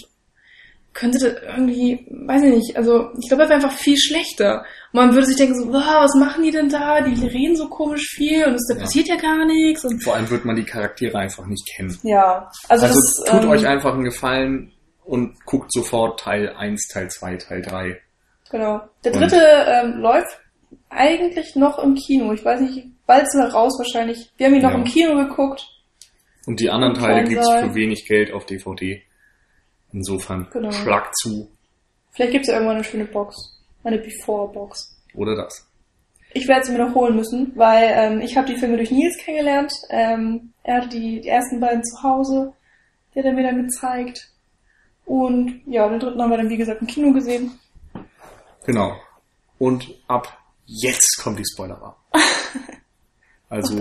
[0.93, 4.59] könnte das irgendwie, weiß ich nicht, also ich glaube, er wäre einfach viel schlechter.
[4.93, 7.01] Und man würde sich denken so, wow, was machen die denn da?
[7.01, 8.81] Die reden so komisch viel und es da Ja.
[8.81, 9.83] passiert ja gar nichts.
[9.83, 11.97] Und Vor allem wird man die Charaktere einfach nicht kennen.
[12.03, 14.71] ja, also, Also das tut ähm, euch einfach einen Gefallen
[15.03, 17.99] und guckt sofort Teil 1, Teil 2, Teil 3.
[18.51, 18.81] Genau.
[19.03, 20.39] Der dritte ähm, läuft
[20.89, 22.31] eigentlich noch im Kino.
[22.31, 24.31] Ich weiß nicht, bald ist er raus wahrscheinlich.
[24.37, 24.77] Wir haben ihn noch Ja.
[24.77, 25.67] im Kino geguckt.
[26.45, 27.69] Und die anderen Teile gibt's Saal.
[27.69, 29.01] für wenig Geld auf DVD.
[29.91, 30.71] Insofern Genau.
[30.71, 31.49] schlag zu.
[32.11, 33.35] Vielleicht gibt's ja irgendwann eine schöne Box.
[33.83, 34.95] Eine Before-Box.
[35.13, 35.67] Oder das.
[36.33, 39.17] Ich werde sie mir noch holen müssen, weil ähm, ich habe die Filme durch Nils
[39.17, 39.71] kennengelernt.
[39.89, 42.53] Ähm, er hatte die, die ersten beiden zu Hause.
[43.13, 44.29] Die hat er mir dann gezeigt.
[45.05, 47.51] Und ja, den dritten haben wir dann, wie gesagt, im Kino gesehen.
[48.65, 48.95] Genau.
[49.59, 51.95] Und ab jetzt kommt die Spoiler.
[53.47, 53.79] Also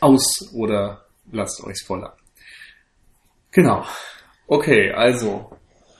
[0.00, 2.12] aus oder lasst euch spoilern.
[3.52, 3.84] Genau.
[4.46, 5.50] Okay, also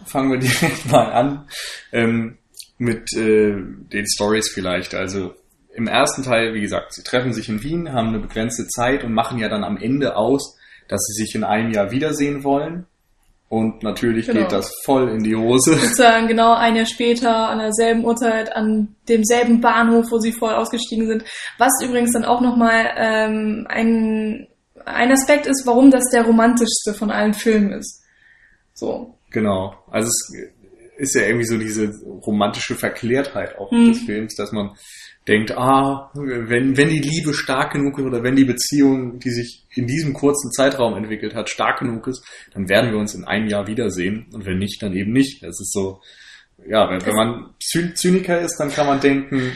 [0.06, 1.48] fangen wir direkt mal an
[1.92, 2.38] ähm,
[2.78, 4.94] mit äh, den Stories vielleicht.
[4.94, 5.34] Also
[5.74, 9.12] im ersten Teil, wie gesagt, sie treffen sich in Wien, haben eine begrenzte Zeit und
[9.14, 10.56] machen ja dann am Ende aus,
[10.88, 12.86] dass sie sich in einem Jahr wiedersehen wollen.
[13.48, 14.40] Und natürlich Genau.
[14.40, 15.74] geht das voll in die Hose.
[15.74, 21.06] sozusagen genau ein Jahr später an derselben Uhrzeit an demselben Bahnhof, wo sie vorher ausgestiegen
[21.06, 21.24] sind.
[21.58, 24.48] Was übrigens dann auch nochmal ähm, ein,
[24.86, 28.02] ein Aspekt ist, warum das der romantischste von allen Filmen ist.
[28.74, 29.18] So.
[29.30, 29.74] Genau.
[29.90, 30.34] Also es
[30.98, 31.90] ist ja irgendwie so diese
[32.26, 33.92] romantische Verklärtheit auch Hm.
[33.92, 34.70] des Films, dass man
[35.28, 39.64] denkt, ah, wenn, wenn die Liebe stark genug ist oder wenn die Beziehung, die sich
[39.74, 43.46] in diesem kurzen Zeitraum entwickelt hat, stark genug ist, dann werden wir uns in einem
[43.48, 45.42] Jahr wiedersehen und wenn nicht, dann eben nicht.
[45.42, 46.00] Das ist so,
[46.66, 49.52] ja, wenn, wenn man Zy- Zyniker ist, dann kann man denken,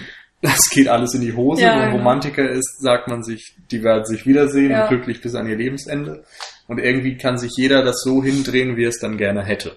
[0.47, 1.63] das geht alles in die Hose.
[1.63, 1.97] Ja, wenn genau.
[1.99, 4.83] Romantiker ist, sagt man sich, die werden sich wiedersehen Ja.
[4.83, 6.25] und glücklich bis an ihr Lebensende.
[6.69, 9.77] Und irgendwie kann sich jeder das so hindrehen, wie er es dann gerne hätte.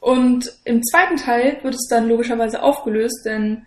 [0.00, 3.66] Und im zweiten Teil wird es dann logischerweise aufgelöst, denn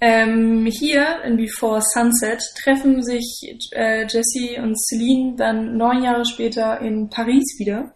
[0.00, 6.80] ähm, hier in Before Sunset treffen sich äh, Jesse und Celine dann neun Jahre später
[6.80, 7.94] in Paris wieder.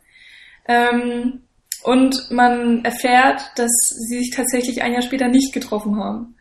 [0.66, 1.42] Ähm,
[1.82, 3.70] und man erfährt, dass
[4.08, 6.36] sie sich tatsächlich ein Jahr später nicht getroffen haben.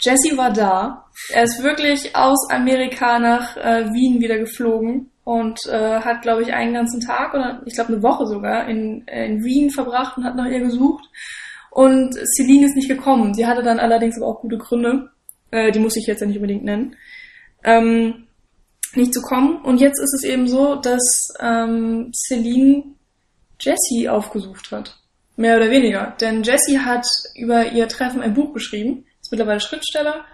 [0.00, 1.06] Jesse war da.
[1.30, 6.52] Er ist wirklich aus Amerika nach äh, Wien wieder geflogen und äh, hat, glaube ich,
[6.52, 10.36] einen ganzen Tag oder ich glaube eine Woche sogar in, in Wien verbracht und hat
[10.36, 11.04] nach ihr gesucht.
[11.70, 13.34] Und Celine ist nicht gekommen.
[13.34, 15.10] Sie hatte dann allerdings aber auch gute Gründe.
[15.50, 16.96] Äh, die muss ich jetzt ja nicht unbedingt nennen.
[17.64, 18.26] Ähm,
[18.94, 19.56] nicht zu kommen.
[19.62, 22.84] Und jetzt ist es eben so, dass ähm, Celine
[23.58, 24.96] Jessie aufgesucht hat.
[25.36, 26.14] Mehr oder weniger.
[26.20, 30.24] Denn Jessie hat über ihr Treffen ein Buch geschrieben, ist mittlerweile Schriftsteller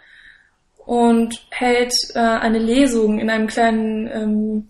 [0.84, 4.68] und hält äh, eine Lesung in einem kleinen ähm,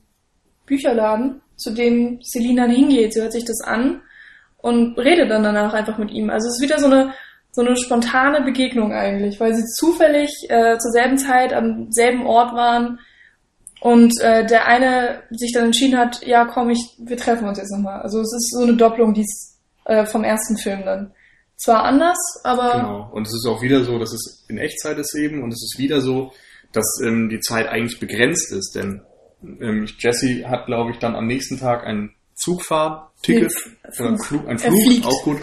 [0.66, 3.12] Bücherladen, zu dem Celine dann hingeht.
[3.12, 4.02] Sie hört sich das an
[4.58, 6.30] und redet dann danach einfach mit ihm.
[6.30, 7.14] Also es ist wieder so eine
[7.52, 12.54] so eine spontane Begegnung eigentlich, weil sie zufällig äh, zur selben Zeit am selben Ort
[12.54, 13.00] waren
[13.80, 17.72] und äh, der eine sich dann entschieden hat, ja komm, ich, wir treffen uns jetzt
[17.72, 18.02] nochmal.
[18.02, 21.12] Also es ist so eine Doppelung, die es äh, vom ersten Film dann
[21.62, 23.10] Zwar anders, aber Genau.
[23.12, 25.78] Und es ist auch wieder so, dass es in Echtzeit ist eben und es ist
[25.78, 26.32] wieder so,
[26.72, 29.02] dass ähm, die Zeit eigentlich begrenzt ist, denn
[29.42, 33.52] ähm, Jesse hat, glaube ich, dann am nächsten Tag ein Zugfahrticket
[33.98, 35.38] Nee, ein Flug, ein Flug, auch gut.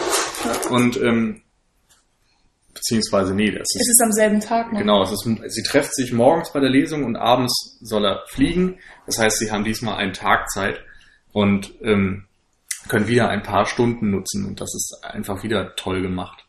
[0.72, 1.42] Und ähm,
[2.74, 4.80] beziehungsweise nee, das es ist ist am selben Tag noch.
[4.80, 8.80] genau, es ist, sie trifft sich morgens bei der Lesung und abends soll er fliegen.
[9.06, 10.80] Das heißt, sie haben diesmal einen Tag Zeit
[11.32, 12.27] und ähm,
[12.88, 16.46] können wieder ein paar Stunden nutzen und das ist einfach wieder toll gemacht.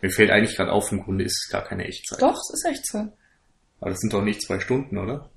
[0.00, 2.22] Mir fällt eigentlich gerade auf, im Grunde ist es gar keine Echtzeit.
[2.22, 2.98] Doch, es ist echt so.
[3.80, 5.28] Aber das sind doch nicht zwei Stunden, oder?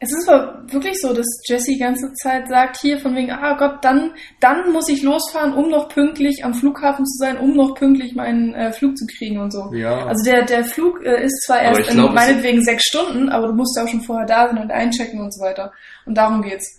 [0.00, 3.54] Es ist aber wirklich so, dass Jesse die ganze Zeit sagt, hier von wegen, ah
[3.58, 7.74] Gott, dann, dann muss ich losfahren, um noch pünktlich am Flughafen zu sein, um noch
[7.74, 9.72] pünktlich meinen äh, Flug zu kriegen und so.
[9.74, 10.06] Ja.
[10.06, 13.48] Also der, der Flug äh, ist zwar erst in glaub, es- meinetwegen sechs Stunden, aber
[13.48, 15.72] du musst ja auch schon vorher da sein und einchecken und so weiter.
[16.06, 16.78] Und darum geht's.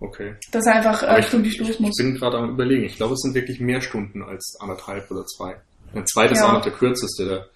[0.00, 0.34] Okay.
[0.52, 1.96] Dass er einfach äh, ich, pünktlich ich, los ich muss.
[1.96, 2.84] bin gerade am überlegen.
[2.84, 5.56] Ich glaube, es sind wirklich mehr Stunden als anderthalb oder zwei.
[5.94, 6.48] Der zweite ist Ja.
[6.48, 7.24] auch noch der kürzeste.
[7.26, 7.48] Der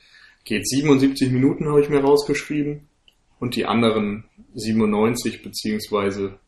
[0.45, 2.89] geht 77 Minuten, habe ich mir rausgeschrieben.
[3.39, 4.25] Und die anderen
[4.55, 6.39] 97 beziehungsweise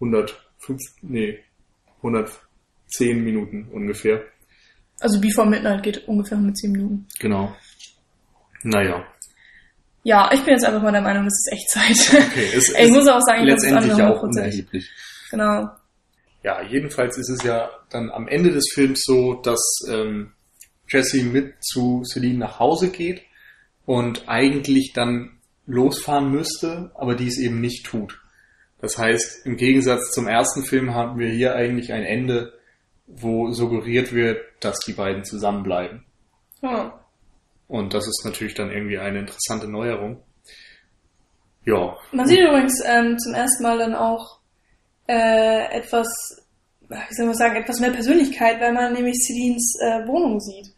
[0.00, 1.38] 105, nee,
[1.98, 4.22] 110 Minuten ungefähr.
[5.00, 7.06] Also Before Midnight geht ungefähr mit zehn Minuten.
[7.18, 7.54] Genau.
[8.62, 9.04] Naja.
[10.04, 12.22] Ja, ich bin jetzt einfach mal der Meinung, das ist Echtzeit.
[12.30, 14.28] Okay, es ich muss auch sagen, ich glaub, das ist letztendlich auch 100%.
[14.28, 14.90] unerheblich.
[15.30, 15.68] Genau.
[16.42, 20.32] Ja, jedenfalls ist es ja dann am Ende des Films so, dass ähm,
[20.88, 23.22] Jesse mit zu Celine nach Hause geht
[23.84, 28.20] und eigentlich dann losfahren müsste, aber dies eben nicht tut.
[28.80, 32.52] Das heißt, im Gegensatz zum ersten Film haben wir hier eigentlich ein Ende,
[33.06, 36.04] wo suggeriert wird, dass die beiden zusammenbleiben.
[36.62, 37.00] Ja.
[37.68, 40.22] Und das ist natürlich dann irgendwie eine interessante Neuerung.
[41.64, 44.35] Ja, Man sieht übrigens ähm, zum ersten Mal dann auch
[45.08, 46.06] äh, etwas,
[46.88, 50.72] wie soll man sagen, etwas mehr Persönlichkeit, weil man nämlich Celines äh, Wohnung sieht.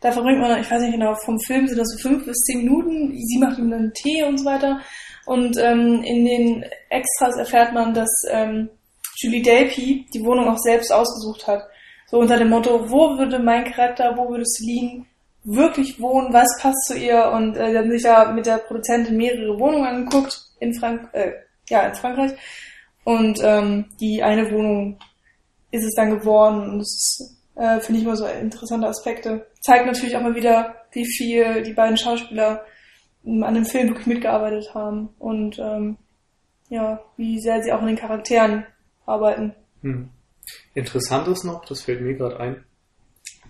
[0.00, 2.64] Da verbringt man, ich weiß nicht genau, vom Film sind das so fünf bis zehn
[2.64, 3.14] Minuten.
[3.14, 4.80] Sie macht ihm dann Tee und so weiter.
[5.26, 8.70] Und ähm, in den Extras erfährt man, dass ähm,
[9.16, 11.62] Julie Delpy die Wohnung auch selbst ausgesucht hat.
[12.10, 15.04] So unter dem Motto, wo würde mein Charakter, wo würde Celine
[15.44, 19.16] wirklich wohnen, was passt zu ihr und äh, die haben sich da mit der Produzentin
[19.16, 21.32] mehrere Wohnungen angeguckt in Frank äh,
[21.68, 22.32] ja in Frankreich
[23.04, 24.98] und ähm, die eine Wohnung
[25.70, 30.16] ist es dann geworden und das äh, finde ich immer so interessante Aspekte zeigt natürlich
[30.16, 32.64] auch mal wieder wie viel die beiden Schauspieler
[33.24, 35.96] ähm, an dem Film wirklich mitgearbeitet haben und ähm,
[36.68, 38.66] ja wie sehr sie auch an den Charakteren
[39.06, 40.10] arbeiten Hm.
[40.74, 42.64] Interessant ist noch, das fällt mir gerade ein,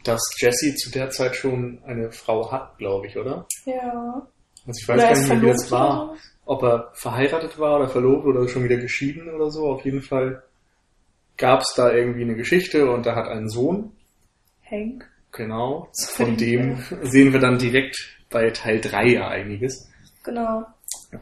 [0.04, 3.46] dass Jesse zu der Zeit schon eine Frau hat, glaube ich, oder?
[3.64, 4.26] ja
[4.66, 6.16] Also ich weiß Oder gar nicht mehr, wie das war.
[6.44, 9.68] Ob er verheiratet war oder verlobt oder schon wieder geschieden oder so.
[9.68, 10.42] Auf jeden Fall
[11.36, 13.92] gab es da irgendwie eine Geschichte und er hat einen Sohn.
[14.68, 15.88] Hank Genau.
[16.16, 17.96] Von dem sehen wir dann direkt
[18.30, 19.88] bei Teil 3 ja einiges.
[20.22, 20.64] genau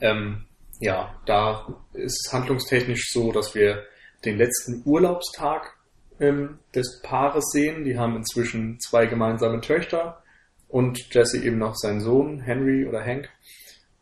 [0.01, 0.45] Ähm,
[0.81, 3.85] ja, da ist es handlungstechnisch so, dass wir
[4.25, 5.77] den letzten Urlaubstag
[6.21, 7.85] ähm, des Paares sehen.
[7.85, 10.23] Die haben inzwischen zwei gemeinsame Töchter
[10.69, 13.31] und Jesse eben noch seinen Sohn, Henry oder Hank.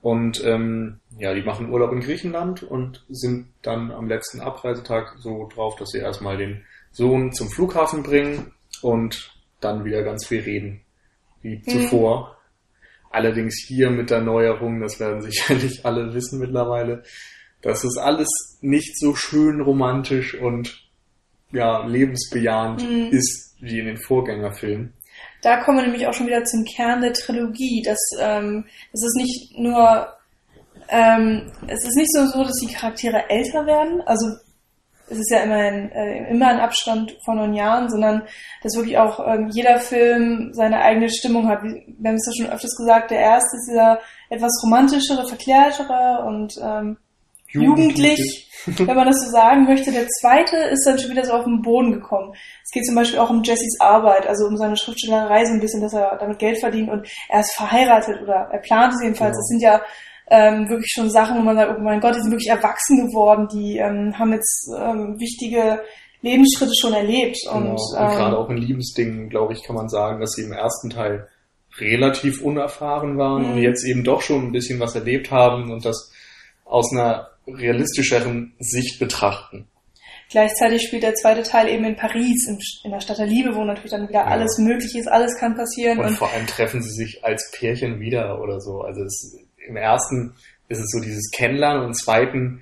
[0.03, 5.49] Und ähm, ja, die machen Urlaub in Griechenland und sind dann am letzten Abreisetag so
[5.53, 10.83] drauf, dass sie erstmal den Sohn zum Flughafen bringen und dann wieder ganz viel reden,
[11.43, 12.37] wie zuvor.
[13.11, 17.03] Allerdings hier mit der Neuerung, das werden sicherlich alle wissen mittlerweile,
[17.63, 18.29] dass es alles
[18.61, 20.87] nicht so schön romantisch und
[21.53, 23.09] ja, lebensbejahend Mhm.
[23.11, 24.93] ist wie in den Vorgängerfilmen.
[25.47, 27.81] Da kommen wir nämlich auch schon wieder zum Kern der Trilogie.
[27.81, 30.09] Dass ähm, es ist nicht nur,
[30.89, 34.03] ähm, es ist nicht so, so, dass die Charaktere älter werden.
[34.07, 34.27] Also
[35.09, 38.25] es ist ja immer ein, äh, immer ein Abstand von neun Jahren, sondern
[38.65, 41.63] dass wirklich auch ähm, jeder Film seine eigene Stimmung hat.
[41.63, 46.57] Wir haben es ja schon öfters gesagt, der erste ist dieser etwas romantischere, verklärtere und
[46.61, 46.97] ähm,
[47.63, 49.93] jugendlich, wenn man das so sagen möchte.
[49.93, 52.33] Der zweite ist dann schon wieder so auf den Boden gekommen.
[52.65, 55.81] Es geht zum Beispiel auch um Jessys Arbeit, also um seine Schriftstellerei so ein bisschen,
[55.83, 59.37] dass er damit Geld verdient und er ist verheiratet oder er plant es jedenfalls.
[59.37, 59.39] Genau.
[59.39, 59.83] Das sind ja
[60.29, 63.47] ähm, wirklich schon Sachen, wo man sagt, oh mein Gott, die sind wirklich erwachsen geworden,
[63.53, 65.81] die ähm, haben jetzt ähm, wichtige
[66.23, 67.37] Lebensschritte schon erlebt.
[67.45, 67.57] Genau.
[67.57, 70.51] Und, Und, ähm, gerade auch in Liebesdingen, glaube ich, kann man sagen, dass sie im
[70.53, 71.29] ersten Teil
[71.79, 73.53] relativ unerfahren waren Mhm.
[73.53, 76.11] und jetzt eben doch schon ein bisschen was erlebt haben und das
[76.65, 79.67] aus einer realistischeren Sicht betrachten.
[80.31, 83.63] Gleichzeitig spielt der zweite Teil eben in Paris, in, in der Stadt der Liebe, wo
[83.65, 84.25] natürlich dann wieder Ja.
[84.27, 85.99] alles möglich ist, alles kann passieren.
[85.99, 88.81] Und Und, vor allem treffen sie sich als Pärchen wieder oder so.
[88.81, 90.35] Also es, im ersten
[90.69, 92.61] ist es so dieses Kennenlernen und im zweiten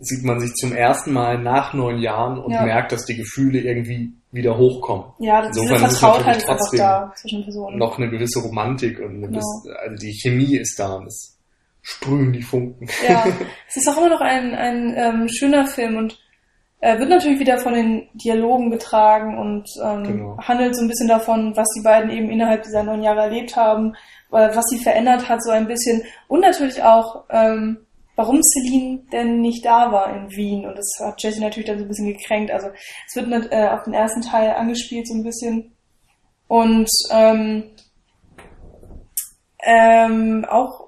[0.00, 2.62] sieht man sich zum ersten Mal nach neun Jahren und Ja.
[2.62, 5.06] merkt, dass die Gefühle irgendwie wieder hochkommen.
[5.18, 7.78] Ja, das diese Insofern ist es Vertrautheit natürlich ist einfach trotzdem da zwischen Personen.
[7.78, 9.40] Noch eine gewisse Romantik und eine Genau.
[9.40, 11.37] gewisse, also die Chemie ist da und es
[11.90, 12.86] sprühen die Funken.
[13.06, 13.24] Ja,
[13.68, 16.18] es ist auch immer noch ein, ein ähm, schöner Film und
[16.80, 20.38] er wird natürlich wieder von den Dialogen getragen und ähm, Genau.
[20.38, 23.94] handelt so ein bisschen davon, was die beiden eben innerhalb dieser neun Jahre erlebt haben,
[24.30, 27.78] weil- was sie verändert hat so ein bisschen und natürlich auch, ähm,
[28.16, 31.84] warum Celine denn nicht da war in Wien und das hat Jessie natürlich dann so
[31.84, 32.50] ein bisschen gekränkt.
[32.52, 32.68] Also
[33.08, 35.72] es wird nicht, äh, auf den ersten Teil angespielt so ein bisschen
[36.48, 37.64] und ähm,
[39.64, 40.87] ähm, auch,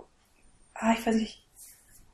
[0.80, 1.38] ah, ich weiß nicht,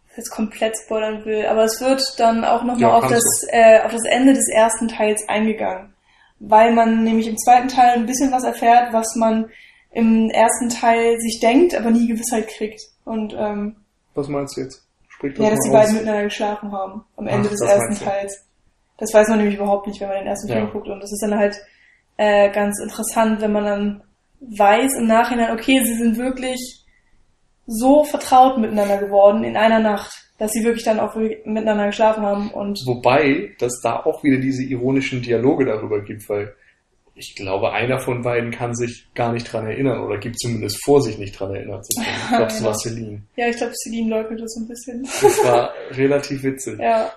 [0.05, 3.23] ob ich jetzt komplett spoilern will, aber es wird dann auch nochmal Ja, auf, das,
[3.49, 5.95] äh, auf das Ende des ersten Teils eingegangen.
[6.39, 9.49] Weil man nämlich im zweiten Teil ein bisschen was erfährt, was man
[9.93, 12.81] im ersten Teil sich denkt, aber nie Gewissheit kriegt.
[13.05, 13.77] Und ähm,
[14.15, 14.87] Was meinst du jetzt?
[15.09, 18.05] Sprich das ja, dass die beiden miteinander geschlafen haben am Ende Ach, des ersten.
[18.05, 18.45] Teils.
[18.99, 20.57] Das weiß man nämlich überhaupt nicht, wenn man den ersten Ja.
[20.57, 20.89] Film guckt.
[20.89, 21.57] Und das ist dann halt
[22.19, 24.03] äh, ganz interessant, wenn man dann
[24.41, 26.85] weiß im Nachhinein, okay, sie sind wirklich
[27.67, 32.51] so vertraut miteinander geworden in einer Nacht, dass sie wirklich dann auch miteinander geschlafen haben
[32.51, 36.55] und Wobei, dass da auch wieder diese ironischen Dialoge darüber gibt, weil
[37.19, 41.01] ich glaube, einer von beiden kann sich gar nicht dran erinnern oder gibt zumindest vor,
[41.01, 42.17] sich nicht dran erinnert zu können.
[42.23, 43.23] Ich glaube, es war Celine.
[43.37, 45.03] ja, ich glaube, Celine leugnet das so ein bisschen.
[45.23, 46.79] Das war relativ witzig.
[46.79, 47.11] ja,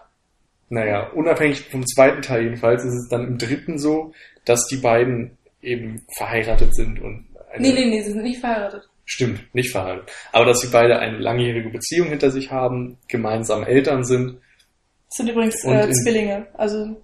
[0.69, 4.13] Naja, unabhängig vom zweiten Teil jedenfalls ist es dann im dritten so,
[4.45, 8.88] dass die beiden eben verheiratet sind und eine, nee, nee, nee, sie sind nicht verheiratet.
[9.11, 14.03] Stimmt, nicht verheiratet, aber dass sie beide eine langjährige Beziehung hinter sich haben, gemeinsam Eltern
[14.03, 14.37] sind,
[15.07, 17.01] Das sind übrigens äh, in- Zwillinge, also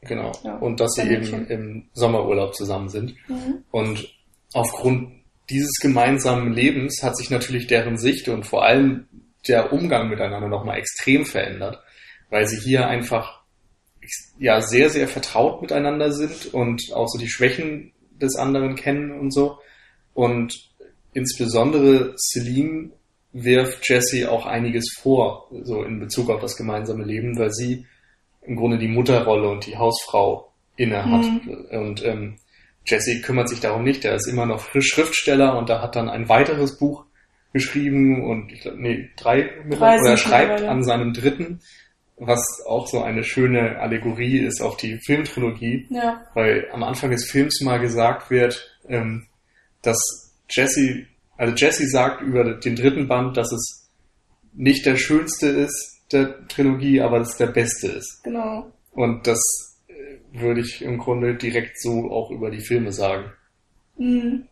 [0.00, 1.46] genau, Ja, und dass sie eben Mädchen.
[1.48, 3.14] im Sommerurlaub zusammen sind.
[3.28, 3.64] mhm.
[3.70, 4.08] Und
[4.54, 5.12] aufgrund
[5.50, 9.06] dieses gemeinsamen Lebens hat sich natürlich deren Sicht und vor allem
[9.46, 11.82] der Umgang miteinander nochmal extrem verändert,
[12.30, 13.42] weil sie hier einfach
[14.38, 19.32] ja sehr, sehr vertraut miteinander sind und auch so die Schwächen des anderen kennen und
[19.32, 19.58] so.
[20.14, 20.71] Und
[21.12, 22.90] insbesondere Celine
[23.32, 27.86] wirft Jessie auch einiges vor, so in Bezug auf das gemeinsame Leben, weil sie
[28.42, 31.26] im Grunde die Mutterrolle und die Hausfrau inne hat.
[31.70, 32.36] Und ähm,
[32.84, 36.28] Jesse kümmert sich darum nicht, der ist immer noch Schriftsteller und da hat dann ein
[36.28, 37.04] weiteres Buch
[37.52, 41.60] geschrieben und ich glaube, nee, drei, mittlerweile, oder er schreibt an seinem dritten,
[42.16, 47.30] was auch so eine schöne Allegorie ist auf die Filmtrilogie, ja, weil am Anfang des
[47.30, 49.26] Films mal gesagt wird, ähm,
[49.82, 50.21] dass
[50.54, 53.90] Jesse, also Jesse sagt über den dritten Band, dass es
[54.52, 58.22] nicht der schönste ist der Trilogie, aber dass es der beste ist.
[58.22, 58.70] genau.
[58.92, 59.40] Und das
[59.88, 63.32] äh, würde ich im Grunde direkt so auch über die Filme sagen.
[63.96, 64.46] Mhm.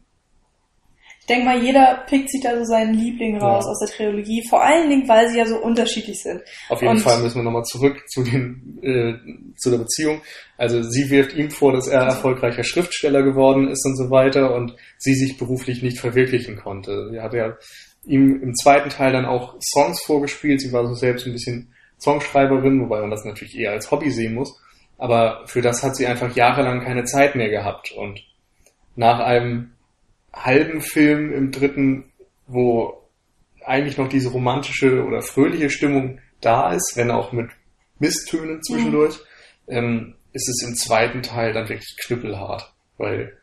[1.31, 3.71] Ich denke mal, jeder pickt sich da so seinen Liebling raus Ja.
[3.71, 6.43] aus der Trilogie, vor allen Dingen, weil sie ja so unterschiedlich sind.
[6.69, 9.15] Auf jeden Und- Fall müssen wir nochmal zurück zu, den, äh,
[9.57, 10.21] zu der Beziehung.
[10.59, 14.75] Also sie wirft ihm vor, dass er erfolgreicher Schriftsteller geworden ist und so weiter und
[14.99, 17.11] sie sich beruflich nicht verwirklichen konnte.
[17.13, 17.57] Sie hat ja
[18.07, 20.61] ihm im zweiten Teil dann auch Songs vorgespielt.
[20.61, 24.35] Sie war so selbst ein bisschen Songschreiberin, wobei man das natürlich eher als Hobby sehen
[24.35, 24.61] muss.
[24.99, 27.93] Aber für das hat sie einfach jahrelang keine Zeit mehr gehabt.
[27.93, 28.19] Und
[28.97, 29.71] nach einem
[30.33, 32.13] halben Film im dritten,
[32.47, 32.95] wo
[33.65, 37.51] eigentlich noch diese romantische oder fröhliche Stimmung da ist, wenn auch mit
[37.99, 39.21] Misstönen zwischendurch,
[39.69, 43.37] ähm, ist es im zweiten Teil dann wirklich knüppelhart, weil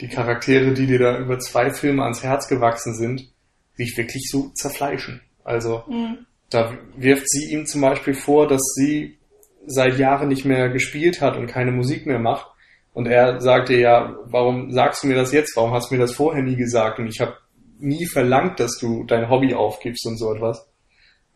[0.00, 3.28] die Charaktere, die dir da über zwei Filme ans Herz gewachsen sind,
[3.74, 5.20] sich wirklich so zerfleischen.
[5.42, 6.26] Also Mhm.
[6.50, 9.18] da wirft sie ihm zum Beispiel vor, dass sie
[9.66, 12.46] seit Jahren nicht mehr gespielt hat und keine Musik mehr macht.
[12.94, 15.56] Und er sagte ja, warum sagst du mir das jetzt?
[15.56, 16.98] Warum hast du mir das vorher nie gesagt?
[16.98, 17.36] Und ich habe
[17.78, 20.66] nie verlangt, dass du dein Hobby aufgibst und so etwas.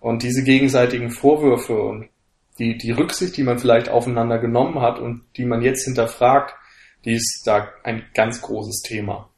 [0.00, 2.08] Und diese gegenseitigen Vorwürfe und
[2.60, 6.54] die, die Rücksicht, die man vielleicht aufeinander genommen hat und die man jetzt hinterfragt,
[7.04, 9.28] die ist da ein ganz großes Thema.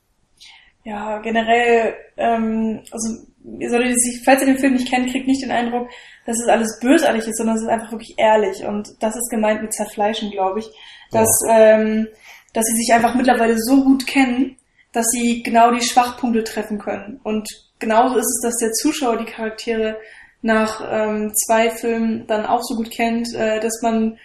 [0.85, 5.42] Ja, generell, ähm, also ihr solltet sich, falls ihr den Film nicht kennt, kriegt nicht
[5.42, 5.88] den Eindruck,
[6.26, 8.64] dass es alles bösartig ist, sondern es ist einfach wirklich ehrlich.
[8.64, 10.70] Und das ist gemeint mit Zerfleischen, glaube ich.
[11.11, 12.09] Dass, ähm,
[12.53, 14.57] dass sie sich einfach mittlerweile so gut kennen,
[14.93, 17.20] dass sie genau die Schwachpunkte treffen können.
[17.22, 19.97] Und genauso ist es, dass der Zuschauer die Charaktere
[20.43, 24.18] nach ähm, zwei Filmen dann auch so gut kennt, äh, dass man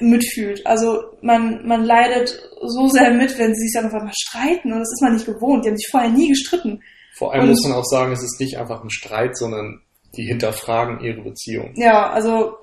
[0.00, 0.66] mitfühlt.
[0.66, 4.80] Also man, man leidet so sehr mit, wenn sie sich dann auf einmal streiten und
[4.80, 5.64] das ist man nicht gewohnt.
[5.64, 6.82] Die haben sich vorher nie gestritten.
[7.18, 9.80] Vor allem Und- muss man auch sagen, es ist nicht einfach ein Streit, sondern
[10.16, 11.72] die hinterfragen ihre Beziehung.
[11.76, 12.56] Ja, also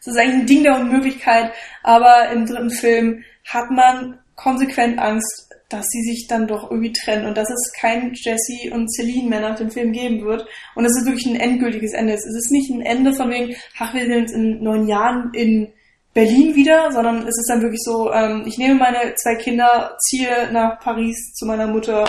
[0.00, 1.52] es ist eigentlich ein Ding der Unmöglichkeit,
[1.82, 7.26] aber im dritten Film hat man konsequent Angst, dass sie sich dann doch irgendwie trennen
[7.26, 10.46] und dass es kein Jesse und Celine mehr nach dem Film geben wird.
[10.74, 12.14] Und es ist wirklich ein endgültiges Ende.
[12.14, 15.70] Es ist nicht ein Ende von wegen, ach, wir sind in neun Jahren in
[16.14, 20.50] Berlin wieder, sondern es ist dann wirklich so, ähm, ich nehme meine zwei Kinder, ziehe
[20.52, 22.08] nach Paris zu meiner Mutter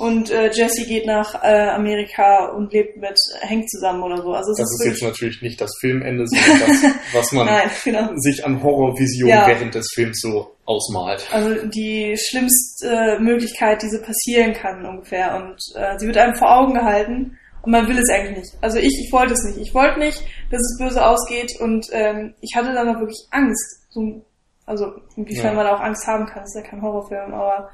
[0.00, 4.32] und äh, Jesse geht nach äh, Amerika und lebt mit Hank zusammen oder so.
[4.32, 8.08] Also das ist, ist jetzt natürlich nicht das Filmende, sondern das, was man Nein, genau.
[8.16, 9.46] sich an Horrorvisionen ja.
[9.46, 11.28] während des Films so ausmalt.
[11.30, 15.36] Also die schlimmste Möglichkeit, die so passieren kann ungefähr.
[15.36, 18.54] Und äh, sie wird einem vor Augen gehalten und man will es eigentlich nicht.
[18.62, 19.58] Also ich, ich wollte es nicht.
[19.58, 20.18] Ich wollte nicht,
[20.50, 23.86] dass es böse ausgeht und ähm, ich hatte dann auch wirklich Angst.
[23.90, 24.24] So,
[24.64, 25.62] also inwiefern ja.
[25.62, 27.68] man auch Angst haben kann, ist ja kein Horrorfilm, aber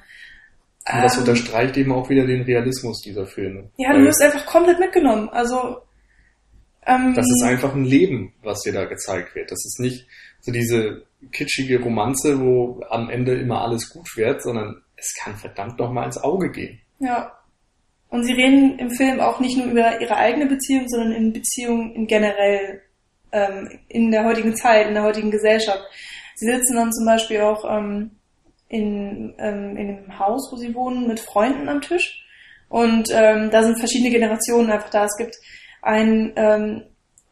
[0.93, 3.71] und das ähm, unterstreicht eben auch wieder den Realismus dieser Filme.
[3.77, 5.29] Ja, du wirst einfach komplett mitgenommen.
[5.31, 5.79] Also
[6.87, 9.51] ähm, das ist einfach ein Leben, was dir da gezeigt wird.
[9.51, 10.07] Das ist nicht
[10.41, 15.79] so diese kitschige Romanze, wo am Ende immer alles gut wird, sondern es kann verdammt
[15.79, 16.81] noch mal ins Auge gehen.
[17.01, 17.33] Ja.
[18.09, 21.95] Und sie reden im Film auch nicht nur über ihre eigene Beziehung, sondern in Beziehungen
[21.97, 22.83] in generell
[23.33, 25.83] ähm, in der heutigen Zeit, in der heutigen Gesellschaft.
[26.37, 28.13] Sie sitzen dann zum Beispiel auch ähm,
[28.69, 32.23] in, ähm, in einem Haus, wo sie wohnen, mit Freunden am Tisch.
[32.69, 35.05] Und ähm, da sind verschiedene Generationen einfach da.
[35.05, 35.37] Es gibt
[35.83, 36.83] einen ähm,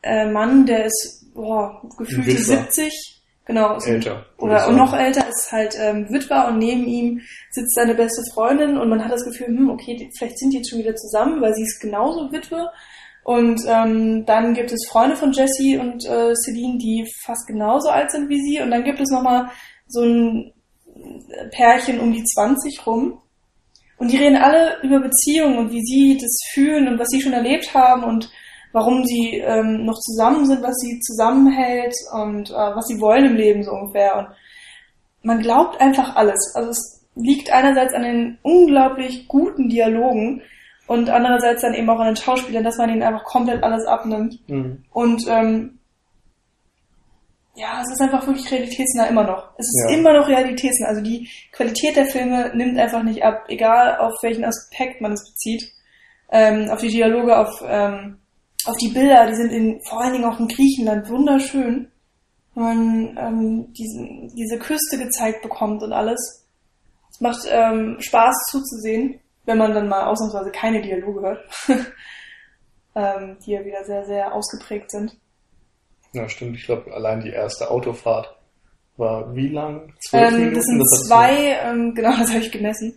[0.02, 4.26] äh, Mann, der ist boah, gefühlt 70, genau, älter.
[4.38, 7.20] Oder und noch älter ist halt ähm, Witwer und neben ihm
[7.50, 10.58] sitzt seine beste Freundin und man hat das Gefühl, hm, okay, die, vielleicht sind die
[10.58, 12.70] jetzt schon wieder zusammen, weil sie ist genauso Witwe.
[13.24, 18.10] Und ähm, dann gibt es Freunde von Jessie und äh, Celine, die fast genauso alt
[18.10, 18.60] sind wie sie.
[18.60, 19.48] Und dann gibt es nochmal
[19.88, 20.52] so ein
[21.50, 23.18] Pärchen um die 20 rum.
[23.96, 27.32] Und die reden alle über Beziehungen und wie sie das fühlen und was sie schon
[27.32, 28.30] erlebt haben und
[28.72, 33.36] warum sie ähm, noch zusammen sind, was sie zusammenhält und äh, was sie wollen im
[33.36, 34.18] Leben so ungefähr.
[34.18, 34.26] Und
[35.22, 36.52] man glaubt einfach alles.
[36.54, 40.42] Also es liegt einerseits an den unglaublich guten Dialogen
[40.88, 44.38] und andererseits dann eben auch an den Schauspielern, dass man ihnen einfach komplett alles abnimmt.
[44.48, 44.84] Mhm.
[44.92, 45.78] Und ähm,
[47.56, 49.50] ja, es ist einfach wirklich realitätsnah immer noch.
[49.56, 49.96] Es ist ja.
[49.96, 50.88] immer noch realitätsnah.
[50.88, 55.24] Also die Qualität der Filme nimmt einfach nicht ab, egal auf welchen Aspekt man es
[55.24, 55.70] bezieht.
[56.30, 58.18] Ähm, auf die Dialoge, auf, ähm,
[58.64, 61.92] auf die Bilder, die sind in, vor allen Dingen auch in Griechenland wunderschön.
[62.54, 66.46] Wenn man ähm, diesen, diese Küste gezeigt bekommt und alles.
[67.10, 71.48] Es macht ähm, Spaß zuzusehen, wenn man dann mal ausnahmsweise keine Dialoge hört,
[72.96, 75.16] ähm, die ja wieder sehr, sehr ausgeprägt sind.
[76.14, 76.56] Ja, stimmt.
[76.56, 78.34] Ich glaube, allein die erste Autofahrt
[78.96, 79.92] war wie lang?
[80.08, 80.54] Zwölf ähm, Minuten?
[80.54, 82.96] Das sind das zwei, ähm, genau, das habe ich gemessen.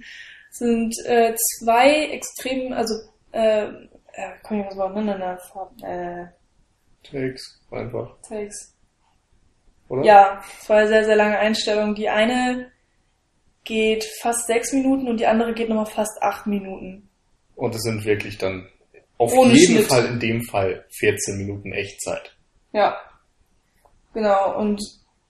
[0.49, 2.93] Das sind äh, zwei extrem, also
[3.31, 5.39] äh, äh, komm ich mal so aneinander
[5.83, 6.25] äh,
[7.03, 8.15] Takes, einfach.
[8.27, 8.73] Takes.
[9.89, 10.03] Oder?
[10.03, 11.95] Ja, zwei sehr, sehr lange Einstellungen.
[11.95, 12.71] Die eine
[13.63, 17.09] geht fast sechs Minuten und die andere geht nochmal fast acht Minuten.
[17.55, 18.69] Und es sind wirklich dann
[19.17, 19.87] auf Ohne jeden Schnitt.
[19.87, 22.35] Fall in dem Fall 14 Minuten Echtzeit.
[22.71, 22.97] Ja.
[24.17, 24.57] Genau.
[24.57, 24.81] Und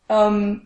[0.07, 0.61] ähm,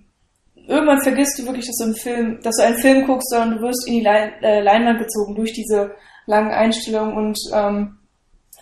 [0.68, 3.64] irgendwann vergisst du wirklich, dass du einen Film, dass du einen Film guckst, sondern du
[3.64, 5.96] wirst in die Lein äh, Leinwand gezogen durch diese
[6.28, 7.98] langen Einstellungen und ähm,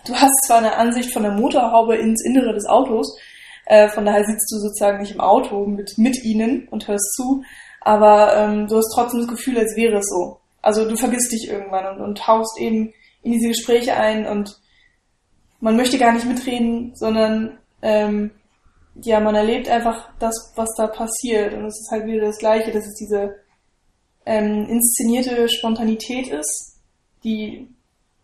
[0.06, 3.18] du hast zwar eine Ansicht von der Motorhaube ins Innere des Autos,
[3.66, 7.44] äh, von daher sitzt du sozusagen nicht im Auto mit, mit ihnen und hörst zu,
[7.82, 10.38] aber ähm, du hast trotzdem das Gefühl, als wäre es so.
[10.62, 14.58] Also du vergisst dich irgendwann und, und tauchst eben in diese Gespräche ein und
[15.60, 18.30] man möchte gar nicht mitreden, sondern ähm,
[19.02, 21.54] ja, man erlebt einfach das, was da passiert.
[21.54, 23.36] Und es ist halt wieder das Gleiche, dass es diese
[24.26, 26.80] ähm, inszenierte Spontanität ist,
[27.24, 27.68] die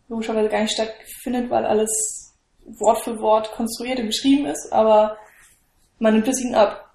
[0.09, 2.35] logischerweise gar nicht stattfindet, weil alles
[2.79, 5.17] Wort für Wort konstruiert und geschrieben ist, aber
[5.99, 6.93] man nimmt es ihnen ab.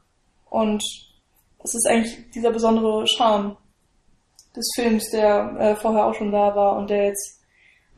[0.49, 0.83] Und
[1.63, 3.57] es ist eigentlich dieser besondere Charme
[4.55, 7.41] des Films, der äh, vorher auch schon da war und der jetzt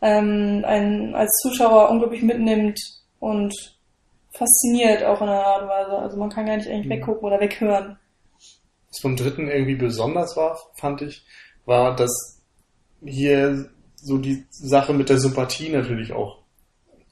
[0.02, 2.80] ähm, einen als Zuschauer unglaublich mitnimmt
[3.20, 3.54] und
[4.34, 5.98] fasziniert auch in einer Art und Weise.
[5.98, 6.92] Also man kann gar nicht eigentlich mhm.
[6.92, 7.98] weggucken oder weghören.
[8.90, 11.26] Was vom dritten irgendwie besonders war, fand ich,
[11.66, 12.42] war, dass
[13.04, 16.40] hier so die Sache mit der Sympathie natürlich auch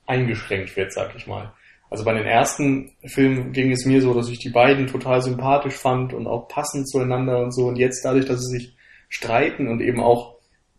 [0.06, 1.54] eingeschränkt wird, sag ich mal.
[1.90, 5.76] Also bei den ersten Filmen ging es mir so, dass ich die beiden total sympathisch
[5.76, 7.68] fand und auch passend zueinander und so.
[7.68, 8.76] Und jetzt dadurch, dass sie sich
[9.10, 10.38] streiten und eben auch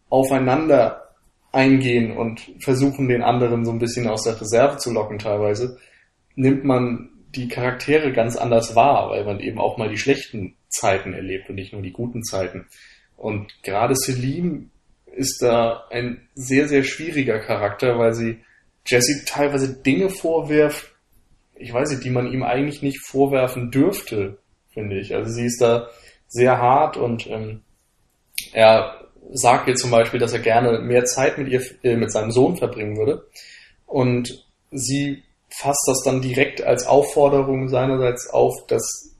[0.08, 1.10] aufeinander
[1.52, 5.78] eingehen und versuchen, den anderen so ein bisschen aus der Reserve zu locken teilweise,
[6.34, 11.14] nimmt man die Charaktere ganz anders wahr, weil man eben auch mal die schlechten Zeiten
[11.14, 12.66] erlebt und nicht nur die guten Zeiten.
[13.16, 14.66] Und gerade Celine
[15.14, 18.38] ist da ein sehr, sehr schwieriger Charakter, weil sie
[18.86, 20.94] Jesse teilweise Dinge vorwirft,
[21.54, 24.38] ich weiß nicht, die man ihm eigentlich nicht vorwerfen dürfte,
[24.70, 25.14] finde ich.
[25.14, 25.88] Also sie ist da
[26.26, 27.60] sehr hart und ähm,
[28.52, 29.02] er
[29.32, 32.56] sagt ihr zum Beispiel, dass er gerne mehr Zeit mit ihr, äh, mit seinem Sohn
[32.56, 33.26] verbringen würde.
[33.86, 35.22] Und sie
[35.58, 39.16] fasst das dann direkt als Aufforderung seinerseits auf, dass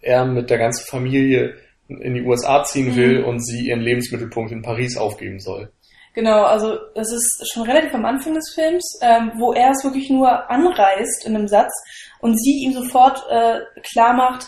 [0.00, 1.54] er mit der ganzen Familie
[1.88, 3.24] in die USA ziehen will mhm.
[3.26, 5.70] und sie ihren Lebensmittelpunkt in Paris aufgeben soll.
[6.14, 10.08] Genau, also es ist schon relativ am Anfang des Films, ähm, wo er es wirklich
[10.08, 11.70] nur anreißt in einem Satz
[12.20, 14.46] und sie ihm sofort äh, klar macht,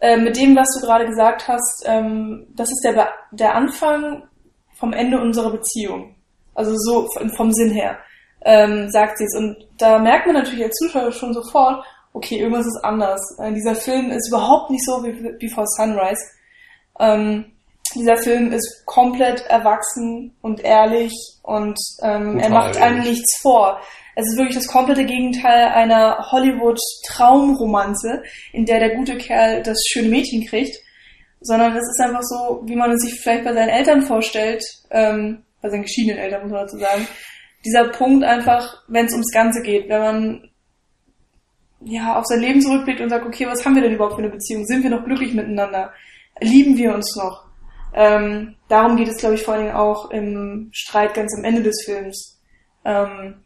[0.00, 4.22] äh, mit dem, was du gerade gesagt hast, ähm, das ist der, der Anfang
[4.78, 6.14] vom Ende unserer Beziehung.
[6.54, 7.98] Also so vom Sinn her,
[8.44, 9.36] ähm, sagt sie es.
[9.36, 13.20] Und da merkt man natürlich als Zuschauer schon sofort, okay, irgendwas ist anders.
[13.38, 16.22] Äh, dieser Film ist überhaupt nicht so wie Before Sunrise.
[16.98, 17.52] Ähm,
[17.94, 21.12] dieser Film ist komplett erwachsen und ehrlich
[21.42, 23.80] und ähm, er macht einem nichts vor.
[24.14, 28.22] Es ist wirklich das komplette Gegenteil einer Hollywood-Traumromanze,
[28.52, 30.76] in der der gute Kerl das schöne Mädchen kriegt,
[31.40, 35.42] sondern es ist einfach so, wie man es sich vielleicht bei seinen Eltern vorstellt, ähm,
[35.60, 37.08] bei seinen geschiedenen Eltern muss man dazu sagen.
[37.64, 40.50] Dieser Punkt einfach, wenn es ums Ganze geht, wenn man
[41.82, 44.30] ja auf sein Leben zurückblickt und sagt, okay, was haben wir denn überhaupt für eine
[44.30, 44.66] Beziehung?
[44.66, 45.92] Sind wir noch glücklich miteinander?
[46.40, 47.46] Lieben wir uns noch?
[47.94, 51.62] Ähm, darum geht es, glaube ich, vor allen Dingen auch im Streit ganz am Ende
[51.62, 52.40] des Films,
[52.84, 53.42] ähm,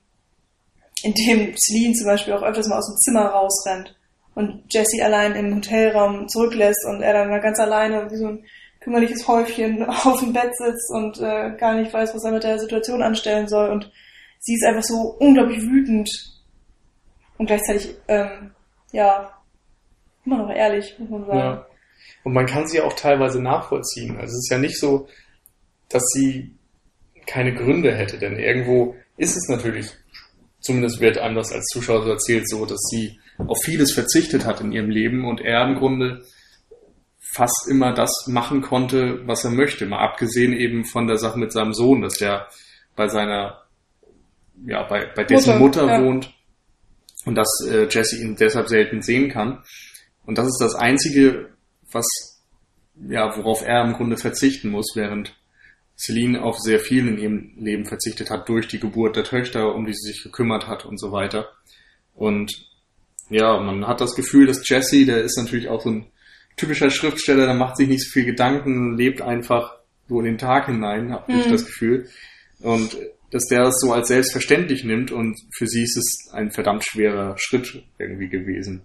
[1.03, 3.97] in dem Celine zum Beispiel auch öfters mal aus dem Zimmer rausrennt
[4.35, 8.45] und Jesse allein im Hotelraum zurücklässt und er dann ganz alleine wie so ein
[8.81, 12.59] kümmerliches Häufchen auf dem Bett sitzt und äh, gar nicht weiß, was er mit der
[12.59, 13.91] Situation anstellen soll und
[14.45, 16.09] sie ist einfach so unglaublich wütend
[17.38, 18.51] und gleichzeitig ähm,
[18.92, 19.32] ja
[20.24, 21.38] immer noch ehrlich, muss man sagen.
[21.38, 21.66] Ja.
[22.24, 24.16] Und man kann sie auch teilweise nachvollziehen.
[24.16, 25.09] Also es ist ja nicht so,
[25.88, 26.55] dass sie
[27.26, 29.90] keine Gründe hätte, denn irgendwo ist es natürlich,
[30.61, 34.72] zumindest wird das als Zuschauer so erzählt, so, dass sie auf vieles verzichtet hat in
[34.72, 36.22] ihrem Leben und er im Grunde
[37.32, 39.86] fast immer das machen konnte, was er möchte.
[39.86, 42.49] Mal abgesehen eben von der Sache mit seinem Sohn, dass der
[42.95, 43.64] bei seiner,
[44.66, 46.05] ja, bei, bei dessen Mutter, Mutter ja.
[46.05, 46.32] wohnt
[47.24, 49.62] und dass äh, Jesse ihn deshalb selten sehen kann.
[50.26, 51.50] Und das ist das Einzige,
[51.90, 52.07] was,
[53.09, 55.34] ja, worauf er im Grunde verzichten muss, während
[55.96, 59.86] Celine auf sehr viel in ihrem Leben verzichtet hat durch die Geburt der Töchter, um
[59.86, 61.50] die sie sich gekümmert hat und so weiter.
[62.14, 62.52] Und
[63.30, 66.07] ja, man hat das Gefühl, dass Jesse, der ist natürlich auch so ein
[66.57, 69.76] typischer Schriftsteller, der macht sich nicht so viel Gedanken, lebt einfach
[70.09, 71.40] so in den Tag hinein, habe mhm.
[71.40, 72.09] ich das Gefühl.
[72.61, 72.96] Und
[73.35, 77.35] dass der das so als selbstverständlich nimmt und für sie ist es ein verdammt schwerer
[77.37, 78.82] Schritt irgendwie gewesen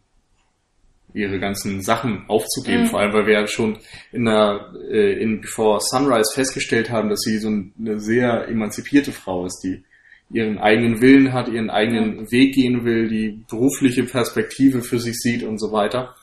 [1.14, 2.88] ihre ganzen Sachen aufzugeben, mhm.
[2.88, 3.78] vor allem weil wir ja schon
[4.12, 9.46] in der äh, in Before Sunrise festgestellt haben, dass sie so eine sehr emanzipierte Frau
[9.46, 9.84] ist, die
[10.32, 12.32] ihren eigenen Willen hat, ihren eigenen mhm.
[12.32, 16.16] Weg gehen will, die berufliche Perspektive für sich sieht und so weiter.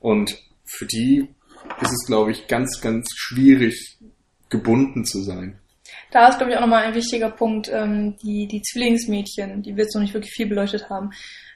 [0.00, 1.28] Und für die
[1.80, 3.98] ist es, glaube ich, ganz, ganz schwierig,
[4.50, 5.58] gebunden zu sein.
[6.10, 9.84] Da ist, glaube ich, auch nochmal ein wichtiger Punkt, ähm, die, die Zwillingsmädchen, die wir
[9.84, 11.10] jetzt noch nicht wirklich viel beleuchtet haben.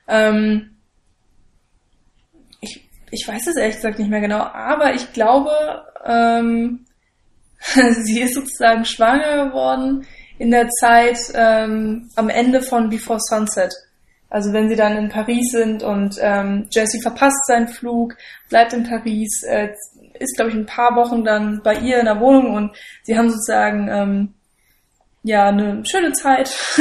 [0.07, 0.74] Ähm,
[3.14, 5.51] ich weiß es ehrlich gesagt nicht mehr genau, aber ich glaube,
[6.05, 6.85] ähm,
[8.05, 10.05] sie ist sozusagen schwanger geworden
[10.39, 13.72] in der Zeit ähm, am Ende von Before Sunset.
[14.30, 18.16] Also wenn sie dann in Paris sind und ähm, Jesse verpasst seinen Flug,
[18.49, 19.72] bleibt in Paris, äh,
[20.19, 23.31] ist glaube ich ein paar Wochen dann bei ihr in der Wohnung und sie haben
[23.31, 24.35] sozusagen ähm,
[25.23, 26.51] ja eine schöne Zeit.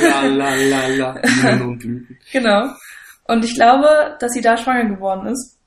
[0.00, 1.20] la la la la.
[2.32, 2.68] genau.
[3.24, 5.58] Und ich glaube, dass sie da schwanger geworden ist.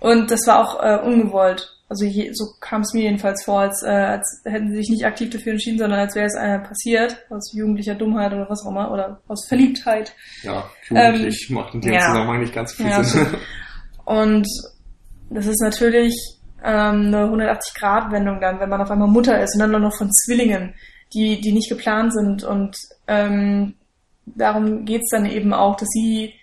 [0.00, 1.76] Und das war auch äh, ungewollt.
[1.90, 5.04] Also je, so kam es mir jedenfalls vor, als, äh, als hätten sie sich nicht
[5.04, 8.70] aktiv dafür entschieden, sondern als wäre es einer passiert, aus jugendlicher Dummheit oder was auch
[8.70, 10.14] immer, oder aus Verliebtheit.
[10.42, 12.00] Ja, jugendlich ähm, macht in dem ja.
[12.00, 13.26] Zusammenhang nicht ganz viel ja, Sinn.
[14.04, 14.46] Und
[15.30, 16.14] das ist natürlich
[16.62, 20.74] ähm, eine 180-Grad-Wendung dann, wenn man auf einmal Mutter ist und dann noch von Zwillingen,
[21.14, 22.44] die, die nicht geplant sind.
[22.44, 22.76] Und
[23.06, 23.74] ähm,
[24.26, 26.34] darum geht's dann eben auch, dass sie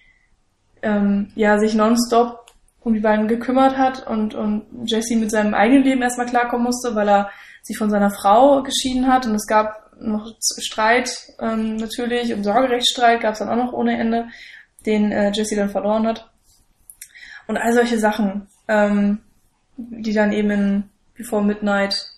[0.81, 2.45] ähm, ja, sich nonstop
[2.81, 6.95] um die beiden gekümmert hat und, und Jesse mit seinem eigenen Leben erstmal klarkommen musste,
[6.95, 7.29] weil er
[7.61, 11.09] sich von seiner Frau geschieden hat und es gab noch Streit
[11.39, 14.27] ähm, natürlich und Sorgerechtsstreit gab es dann auch noch ohne Ende,
[14.85, 16.29] den äh, Jesse dann verloren hat.
[17.47, 19.19] Und all solche Sachen, ähm,
[19.77, 20.83] die dann eben in
[21.15, 22.09] Before Midnight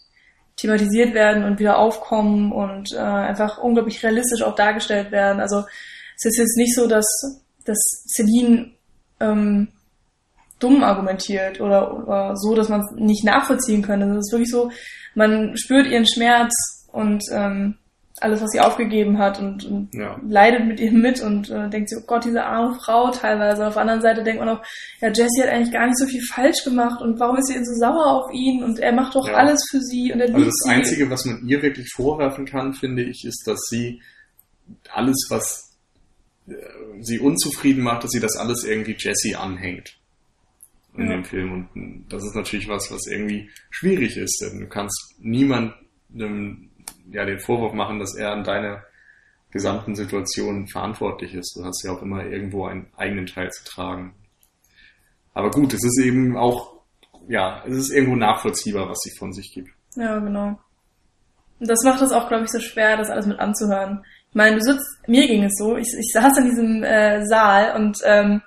[0.56, 5.40] thematisiert werden und wieder aufkommen und äh, einfach unglaublich realistisch auch dargestellt werden.
[5.40, 5.64] Also
[6.18, 7.06] es ist jetzt nicht so, dass
[7.70, 7.78] dass
[8.08, 8.72] Celine
[9.20, 9.70] ähm,
[10.60, 14.08] dumm argumentiert oder, oder so, dass man es nicht nachvollziehen könnte.
[14.08, 14.72] Das ist wirklich so,
[15.16, 16.54] man spürt ihren Schmerz
[16.92, 17.78] und ähm,
[18.22, 20.20] alles, was sie aufgegeben hat und, und Ja.
[20.28, 23.66] leidet mit ihr mit und äh, denkt sich, oh Gott, diese arme Frau teilweise.
[23.68, 24.62] Auf der anderen Seite denkt man auch,
[25.02, 27.66] ja, Jesse hat eigentlich gar nicht so viel falsch gemacht und warum ist sie denn
[27.66, 29.34] so sauer auf ihn und er macht doch Ja.
[29.36, 30.70] alles für sie und er Also liebt das sie.
[30.72, 34.02] Einzige, was man ihr wirklich vorwerfen kann, finde ich, ist, dass sie
[34.94, 35.76] alles, was
[36.48, 36.54] äh,
[37.02, 39.96] sie unzufrieden macht, dass sie das alles irgendwie Jesse anhängt
[40.98, 41.16] in Ja.
[41.18, 41.52] dem Film.
[41.74, 46.69] Und das ist natürlich was, was irgendwie schwierig ist, denn du kannst niemandem
[47.12, 48.84] ja den Vorwurf machen, dass er an deiner
[49.52, 51.56] gesamten Situation verantwortlich ist.
[51.56, 54.14] Du hast ja auch immer irgendwo einen eigenen Teil zu tragen.
[55.34, 56.74] Aber gut, es ist eben auch,
[57.28, 59.70] ja, es ist irgendwo nachvollziehbar, was sie von sich gibt.
[59.96, 60.60] Ja, genau.
[61.60, 64.04] Und das macht es auch, glaube ich, so schwer, das alles mit anzuhören.
[64.30, 67.76] Ich meine, du sitzt, mir ging es so, ich, ich saß in diesem äh, Saal
[67.76, 68.42] und ähm,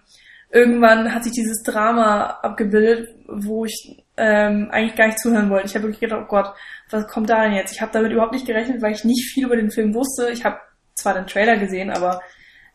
[0.51, 5.67] irgendwann hat sich dieses Drama abgebildet, wo ich ähm, eigentlich gar nicht zuhören wollte.
[5.67, 6.55] Ich habe wirklich gedacht, oh Gott,
[6.93, 7.73] was kommt da denn jetzt?
[7.73, 10.31] Ich habe damit überhaupt nicht gerechnet, weil ich nicht viel über den Film wusste.
[10.31, 10.59] Ich habe
[10.95, 12.21] zwar den Trailer gesehen, aber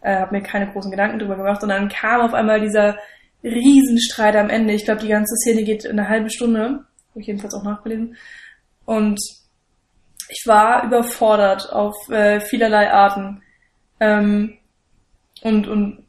[0.02, 1.62] äh, habe mir keine großen Gedanken drüber gemacht.
[1.64, 2.98] Und dann kam auf einmal dieser
[3.44, 4.74] Riesenstreit am Ende.
[4.74, 6.86] Ich glaube, die ganze Szene geht eine halbe Stunde.
[7.10, 8.16] Habe ich jedenfalls auch nachgelesen.
[8.86, 9.20] Und
[10.30, 13.42] ich war überfordert auf äh, vielerlei Arten.
[14.00, 14.58] Ähm,
[15.42, 16.06] und, und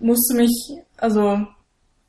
[0.00, 0.52] musste mich,
[0.96, 1.46] also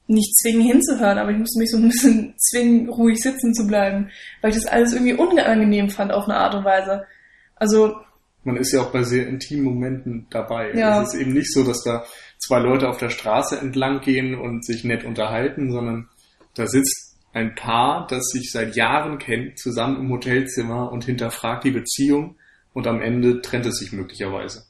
[0.07, 4.09] nicht zwingen hinzuhören, aber ich musste mich so ein bisschen zwingen, ruhig sitzen zu bleiben,
[4.41, 7.05] weil ich das alles irgendwie unangenehm fand auf eine Art und Weise.
[7.55, 7.95] Also,
[8.43, 10.73] Man ist ja auch bei sehr intimen Momenten dabei.
[10.73, 11.01] Ja.
[11.01, 12.05] Es ist eben nicht so, dass da
[12.37, 16.09] zwei Leute auf der Straße entlang gehen und sich nett unterhalten, sondern
[16.53, 21.71] da sitzt ein Paar, das sich seit Jahren kennt, zusammen im Hotelzimmer und hinterfragt die
[21.71, 22.37] Beziehung
[22.73, 24.63] und am Ende trennt es sich möglicherweise.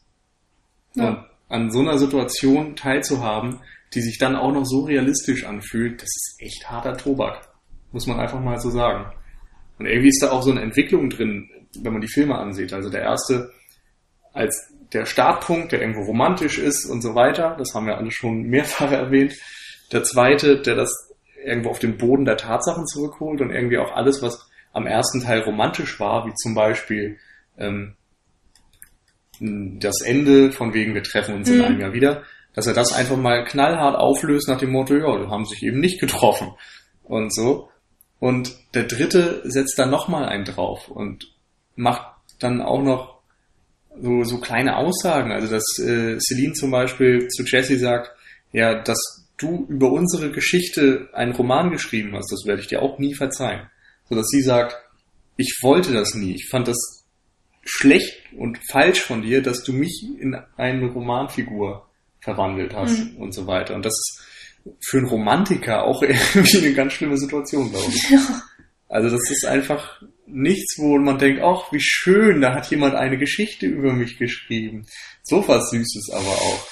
[0.95, 1.09] Ja.
[1.09, 3.59] Und an so einer Situation teilzuhaben,
[3.93, 7.47] die sich dann auch noch so realistisch anfühlt, das ist echt harter Tobak.
[7.91, 9.11] Muss man einfach mal so sagen.
[9.79, 12.73] Und irgendwie ist da auch so eine Entwicklung drin, wenn man die Filme ansieht.
[12.73, 13.51] Also der erste
[14.33, 18.43] als der Startpunkt, der irgendwo romantisch ist und so weiter, das haben wir alle schon
[18.43, 19.33] mehrfach erwähnt.
[19.91, 20.91] Der zweite, der das
[21.45, 25.41] irgendwo auf den Boden der Tatsachen zurückholt und irgendwie auch alles, was am ersten Teil
[25.41, 27.17] romantisch war, wie zum Beispiel
[27.57, 27.95] ähm,
[29.39, 31.63] das Ende von wegen wir treffen uns in Mhm.
[31.63, 32.23] einem Jahr wieder,
[32.55, 35.79] dass er das einfach mal knallhart auflöst nach dem Motto, ja, die haben sich eben
[35.79, 36.53] nicht getroffen
[37.03, 37.69] und so.
[38.19, 41.27] Und der dritte setzt dann nochmal einen drauf und
[41.75, 42.07] macht
[42.39, 43.19] dann auch noch
[44.01, 45.31] so, so kleine Aussagen.
[45.31, 48.11] Also dass äh, Celine zum Beispiel zu Jesse sagt,
[48.51, 52.99] ja, dass du über unsere Geschichte einen Roman geschrieben hast, das werde ich dir auch
[52.99, 53.69] nie verzeihen.
[54.09, 54.77] So dass sie sagt,
[55.35, 56.35] ich wollte das nie.
[56.35, 57.05] Ich fand das
[57.65, 61.85] schlecht und falsch von dir, dass du mich in eine Romanfigur
[62.25, 63.17] verwandelt hast Mhm.
[63.21, 63.75] und so weiter.
[63.75, 64.21] Und das ist
[64.81, 68.09] für einen Romantiker auch irgendwie eine ganz schlimme Situation, glaube ich.
[68.09, 68.19] ja.
[68.89, 73.17] Also das ist einfach nichts, wo man denkt, ach, wie schön, da hat jemand eine
[73.17, 74.85] Geschichte über mich geschrieben.
[75.23, 76.67] So was Süßes aber auch.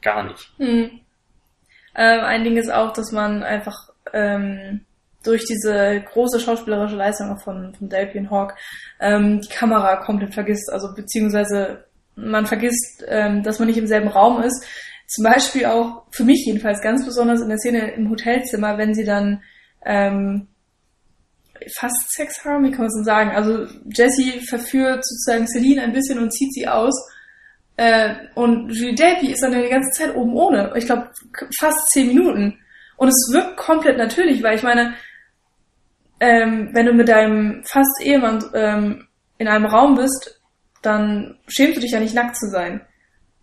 [0.00, 0.50] Gar nicht.
[0.58, 1.00] Hm.
[1.96, 4.84] Ähm, ein Ding ist auch, dass man einfach ähm,
[5.24, 8.54] durch diese große schauspielerische Leistung auch von, von Delphi Hawk
[9.00, 10.70] ähm, die Kamera komplett vergisst.
[10.72, 11.84] Also beziehungsweise
[12.16, 14.64] man vergisst, ähm, dass man nicht im selben Raum ist.
[15.06, 19.04] Zum Beispiel auch, für mich jedenfalls ganz besonders in der Szene im Hotelzimmer, wenn sie
[19.04, 19.42] dann
[19.84, 20.48] ähm,
[21.76, 23.30] fast Sex haben, wie kann man es denn sagen?
[23.30, 26.94] Also Jessie verführt sozusagen Celine ein bisschen und zieht sie aus.
[27.76, 30.72] Äh, und Julie Delpy ist dann die ganze Zeit oben ohne.
[30.76, 31.10] Ich glaube,
[31.58, 32.58] fast zehn Minuten.
[32.96, 34.94] Und es wirkt komplett natürlich, weil ich meine,
[36.20, 39.08] ähm, wenn du mit deinem fast Ehemann ähm,
[39.38, 40.40] in einem Raum bist,
[40.84, 42.80] dann schämst du dich ja nicht nackt zu sein.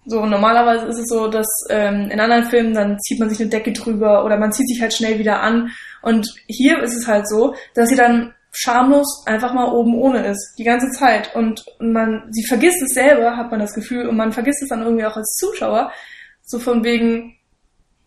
[0.05, 3.49] So, normalerweise ist es so, dass ähm, in anderen Filmen dann zieht man sich eine
[3.49, 5.69] Decke drüber oder man zieht sich halt schnell wieder an.
[6.01, 10.55] Und hier ist es halt so, dass sie dann schamlos einfach mal oben ohne ist,
[10.57, 11.35] die ganze Zeit.
[11.35, 14.81] Und man, sie vergisst es selber, hat man das Gefühl, und man vergisst es dann
[14.81, 15.91] irgendwie auch als Zuschauer.
[16.43, 17.37] So von wegen,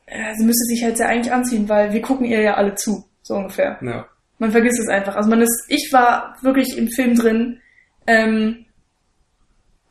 [0.06, 3.04] äh, sie müsste sich halt sehr eigentlich anziehen, weil wir gucken ihr ja alle zu,
[3.22, 3.78] so ungefähr.
[3.80, 4.06] Ja.
[4.38, 5.14] Man vergisst es einfach.
[5.14, 7.60] Also man ist, ich war wirklich im Film drin,
[8.06, 8.66] ähm,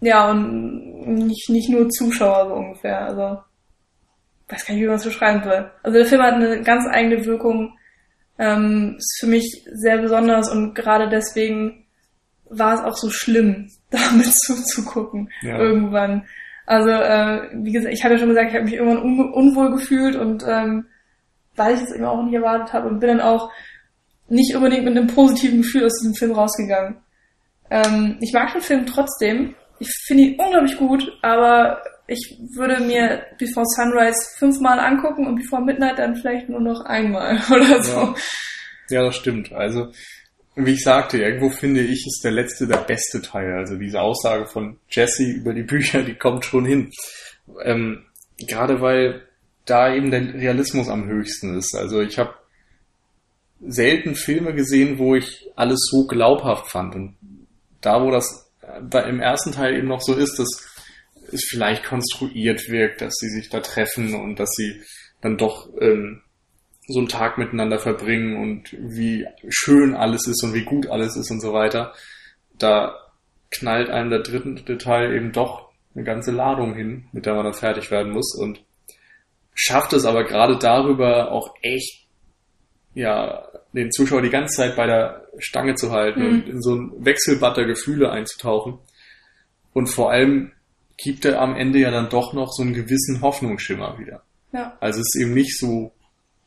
[0.04, 3.02] ja, und nicht, nicht nur Zuschauer so ungefähr.
[3.02, 3.40] Also,
[4.50, 5.70] weiß gar nicht, wie man es beschreiben will.
[5.84, 7.78] Also der Film hat eine ganz eigene Wirkung,
[8.38, 11.86] ähm, ist für mich sehr besonders und gerade deswegen
[12.50, 15.58] war es auch so schlimm, damit zuzugucken Ja.
[15.58, 16.26] irgendwann.
[16.66, 20.16] Also, äh, wie gesagt, ich hatte schon gesagt, ich habe mich irgendwann un unwohl gefühlt
[20.16, 20.86] und ähm,
[21.56, 23.52] weil ich es eben auch nicht erwartet habe und bin dann auch
[24.30, 26.98] nicht unbedingt mit einem positiven Gefühl aus diesem Film rausgegangen.
[27.70, 29.56] Ähm, ich mag den Film trotzdem.
[29.84, 35.62] Ich finde ihn unglaublich gut, aber ich würde mir Before Sunrise fünfmal angucken und Before
[35.62, 37.92] Midnight dann vielleicht nur noch einmal oder so.
[37.92, 38.16] Ja.
[38.90, 39.52] Ja, das stimmt.
[39.54, 39.92] Also
[40.56, 43.54] wie ich sagte, irgendwo finde ich, ist der letzte der beste Teil.
[43.54, 46.92] Also diese Aussage von Jesse über die Bücher, die kommt schon hin.
[47.64, 48.06] Ähm,
[48.38, 49.24] gerade weil
[49.66, 51.76] da eben der Realismus am höchsten ist.
[51.76, 52.36] Also ich habe
[53.66, 56.96] selten Filme gesehen, wo ich alles so glaubhaft fand.
[56.96, 57.16] Und
[57.82, 58.43] da, wo das
[59.08, 60.48] im ersten Teil eben noch so ist, dass
[61.32, 64.82] es vielleicht konstruiert wirkt, dass sie sich da treffen und dass sie
[65.22, 66.22] dann doch ähm,
[66.88, 71.32] so einen Tag miteinander verbringen und wie schön alles ist und wie gut alles ist
[71.32, 71.94] und so weiter,
[72.58, 72.98] da
[73.52, 77.54] knallt einem der dritte Teil eben doch eine ganze Ladung hin, mit der man dann
[77.54, 78.64] fertig werden muss und
[79.54, 82.03] schafft es aber gerade darüber auch echt,
[82.94, 86.28] ja, den Zuschauer die ganze Zeit bei der Stange zu halten mhm.
[86.28, 88.80] und in so ein Wechselbad der Gefühle einzutauchen.
[89.74, 90.52] Und vor allem
[90.98, 94.22] gibt er am Ende ja dann doch noch so einen gewissen Hoffnungsschimmer wieder.
[94.52, 94.78] Ja.
[94.80, 95.92] Also es ist eben nicht so,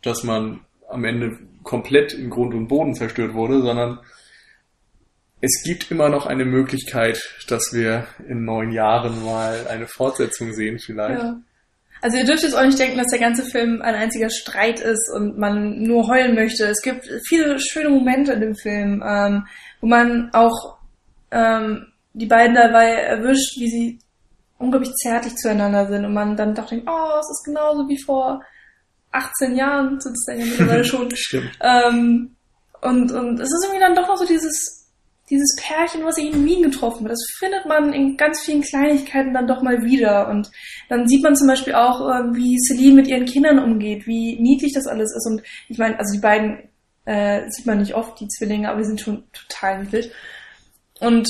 [0.02, 3.98] dass man am Ende komplett in Grund und Boden zerstört wurde, sondern
[5.40, 10.78] es gibt immer noch eine Möglichkeit, dass wir in neun Jahren mal eine Fortsetzung sehen
[10.78, 11.22] vielleicht.
[11.22, 11.40] Ja.
[12.06, 15.12] Also ihr dürft jetzt auch nicht denken, dass der ganze Film ein einziger Streit ist
[15.12, 16.64] und man nur heulen möchte.
[16.66, 19.44] Es gibt viele schöne Momente in dem Film, ähm,
[19.80, 20.78] wo man auch
[21.32, 23.98] ähm, die beiden dabei erwischt, wie sie
[24.56, 28.40] unglaublich zärtlich zueinander sind und man dann doch denkt, oh, es ist genauso wie vor
[29.10, 31.10] 18 Jahren, sind es ja mittlerweile schon.
[31.12, 31.58] Stimmt.
[31.60, 32.36] Ähm,
[32.82, 34.75] und, und es ist irgendwie dann doch noch so dieses,
[35.30, 37.12] dieses Pärchen, was sich in Wien getroffen hat.
[37.12, 40.28] Das findet man in ganz vielen Kleinigkeiten dann doch mal wieder.
[40.28, 40.50] Und
[40.88, 44.72] dann sieht man zum Beispiel auch, äh, wie Celine mit ihren Kindern umgeht, wie niedlich
[44.72, 45.26] das alles ist.
[45.26, 46.68] Und ich meine, also die beiden
[47.06, 50.10] äh, sieht man nicht oft, die Zwillinge, aber die sind schon total niedlich.
[51.00, 51.28] Und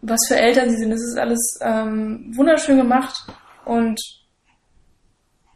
[0.00, 0.90] was für Eltern sie sind.
[0.90, 3.26] Das ist alles ähm, wunderschön gemacht
[3.64, 4.00] und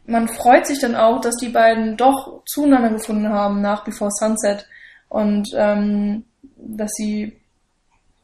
[0.05, 4.67] man freut sich dann auch, dass die beiden doch zueinander gefunden haben nach Before Sunset
[5.07, 6.25] und ähm,
[6.57, 7.39] dass sie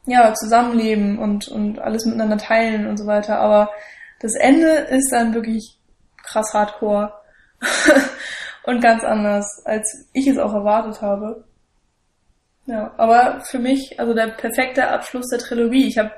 [0.06, 3.38] ja zusammenleben und und alles miteinander teilen und so weiter.
[3.38, 3.70] Aber
[4.20, 5.78] das Ende ist dann wirklich
[6.22, 7.12] krass Hardcore
[8.64, 11.44] und ganz anders, als ich es auch erwartet habe.
[12.66, 15.88] Ja, aber für mich, also der perfekte Abschluss der Trilogie.
[15.88, 16.12] Ich habe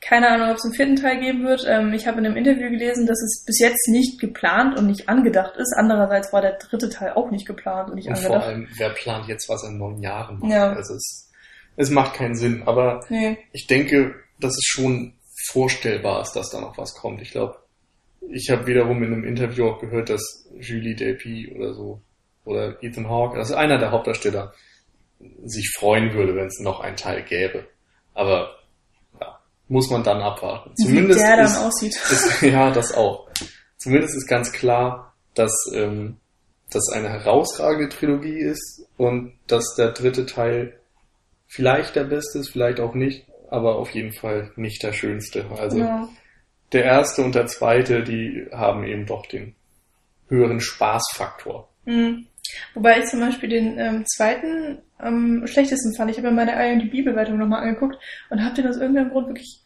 [0.00, 1.64] keine Ahnung, ob es einen vierten Teil geben wird.
[1.66, 5.08] Ähm, ich habe in einem Interview gelesen, dass es bis jetzt nicht geplant und nicht
[5.08, 5.74] angedacht ist.
[5.76, 8.42] Andererseits war der dritte Teil auch nicht geplant und nicht und angedacht.
[8.42, 10.38] Vor allem, wer plant jetzt was in neun Jahren?
[10.38, 10.52] Macht?
[10.52, 10.72] Ja.
[10.72, 11.27] Also es,
[11.78, 12.64] es macht keinen Sinn.
[12.66, 13.38] Aber nee.
[13.52, 15.14] ich denke, dass es schon
[15.50, 17.22] vorstellbar ist, dass da noch was kommt.
[17.22, 17.56] Ich glaube,
[18.28, 22.02] ich habe wiederum in einem Interview auch gehört, dass Julie Delpy oder so
[22.44, 24.52] oder Ethan Hawke, ist einer der Hauptdarsteller,
[25.44, 27.66] sich freuen würde, wenn es noch einen Teil gäbe.
[28.14, 28.56] Aber
[29.20, 30.74] ja, muss man dann abwarten.
[30.76, 31.94] Zumindest Wie der ist, dann aussieht.
[32.10, 33.28] Ist, ja, das auch.
[33.76, 36.16] Zumindest ist ganz klar, dass ähm,
[36.70, 40.77] das eine herausragende Trilogie ist und dass der dritte Teil
[41.48, 45.46] vielleicht der beste ist, vielleicht auch nicht, aber auf jeden Fall nicht der schönste.
[45.58, 46.08] Also ja.
[46.72, 49.54] der erste und der zweite, die haben eben doch den
[50.28, 51.68] höheren Spaßfaktor.
[51.86, 52.26] Mhm.
[52.74, 56.10] Wobei ich zum Beispiel den ähm, zweiten am schlechtesten fand.
[56.10, 57.98] Ich habe mir meine IMDb-Bewertung nochmal angeguckt
[58.30, 59.60] und habe den aus irgendeinem Grund wirklich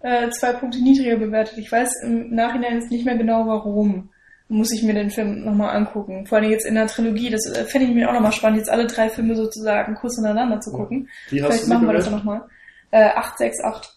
[0.00, 1.58] äh, zwei Punkte niedriger bewertet.
[1.58, 4.10] Ich weiß im Nachhinein jetzt nicht mehr genau warum.
[4.52, 6.26] Muss ich mir den Film nochmal angucken.
[6.26, 7.30] Vor allem jetzt in der Trilogie.
[7.30, 10.60] Das äh, fände ich mir auch nochmal spannend, jetzt alle drei Filme sozusagen kurz ineinander
[10.60, 11.08] zu gucken.
[11.30, 12.42] Wie Vielleicht machen wir das nochmal.
[12.90, 13.90] Äh, 868.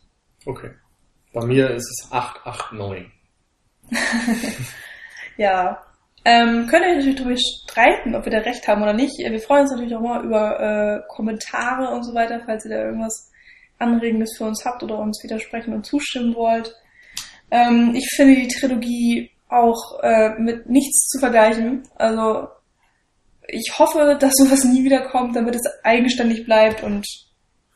[0.46, 0.72] Okay.
[1.34, 3.12] Bei mir ist es 889.
[5.38, 5.84] ja,
[6.24, 9.18] ähm, könnt ihr natürlich darüber streiten, ob wir da recht haben oder nicht.
[9.20, 12.84] Wir freuen uns natürlich auch mal über äh, Kommentare und so weiter, falls ihr da
[12.86, 13.32] irgendwas
[13.78, 16.74] Anregendes für uns habt oder uns widersprechen und zustimmen wollt.
[17.52, 21.84] Ähm, ich finde die Trilogie auch äh, mit nichts zu vergleichen.
[21.96, 22.48] Also
[23.48, 27.06] ich hoffe, dass sowas nie wieder kommt, damit es eigenständig bleibt und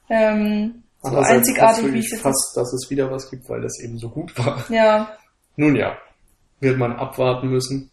[0.09, 3.97] ähm, so einzigartig wie es jetzt fast, dass es wieder was gibt, weil das eben
[3.97, 4.65] so gut war.
[4.69, 5.17] Ja.
[5.55, 5.97] Nun ja,
[6.59, 7.91] wird man abwarten müssen.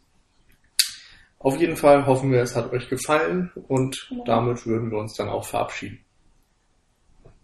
[1.39, 4.25] Auf jeden Fall hoffen wir, es hat euch gefallen und ja.
[4.25, 6.01] damit würden wir uns dann auch verabschieden.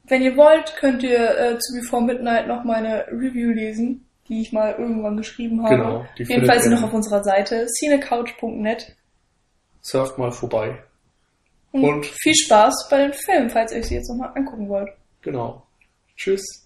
[0.04, 4.52] Wenn ihr wollt, könnt ihr äh, zu Before Midnight noch meine Review lesen, die ich
[4.52, 5.76] mal irgendwann geschrieben habe.
[5.76, 6.06] Genau.
[6.16, 8.96] Die Jedenfalls noch auf unserer Seite cinecouch.net.
[9.82, 10.82] Surft mal vorbei.
[11.70, 14.90] Und, und viel Spaß bei den Filmen, falls ihr euch sie jetzt nochmal angucken wollt.
[15.20, 15.66] Genau.
[16.16, 16.61] Tschüss.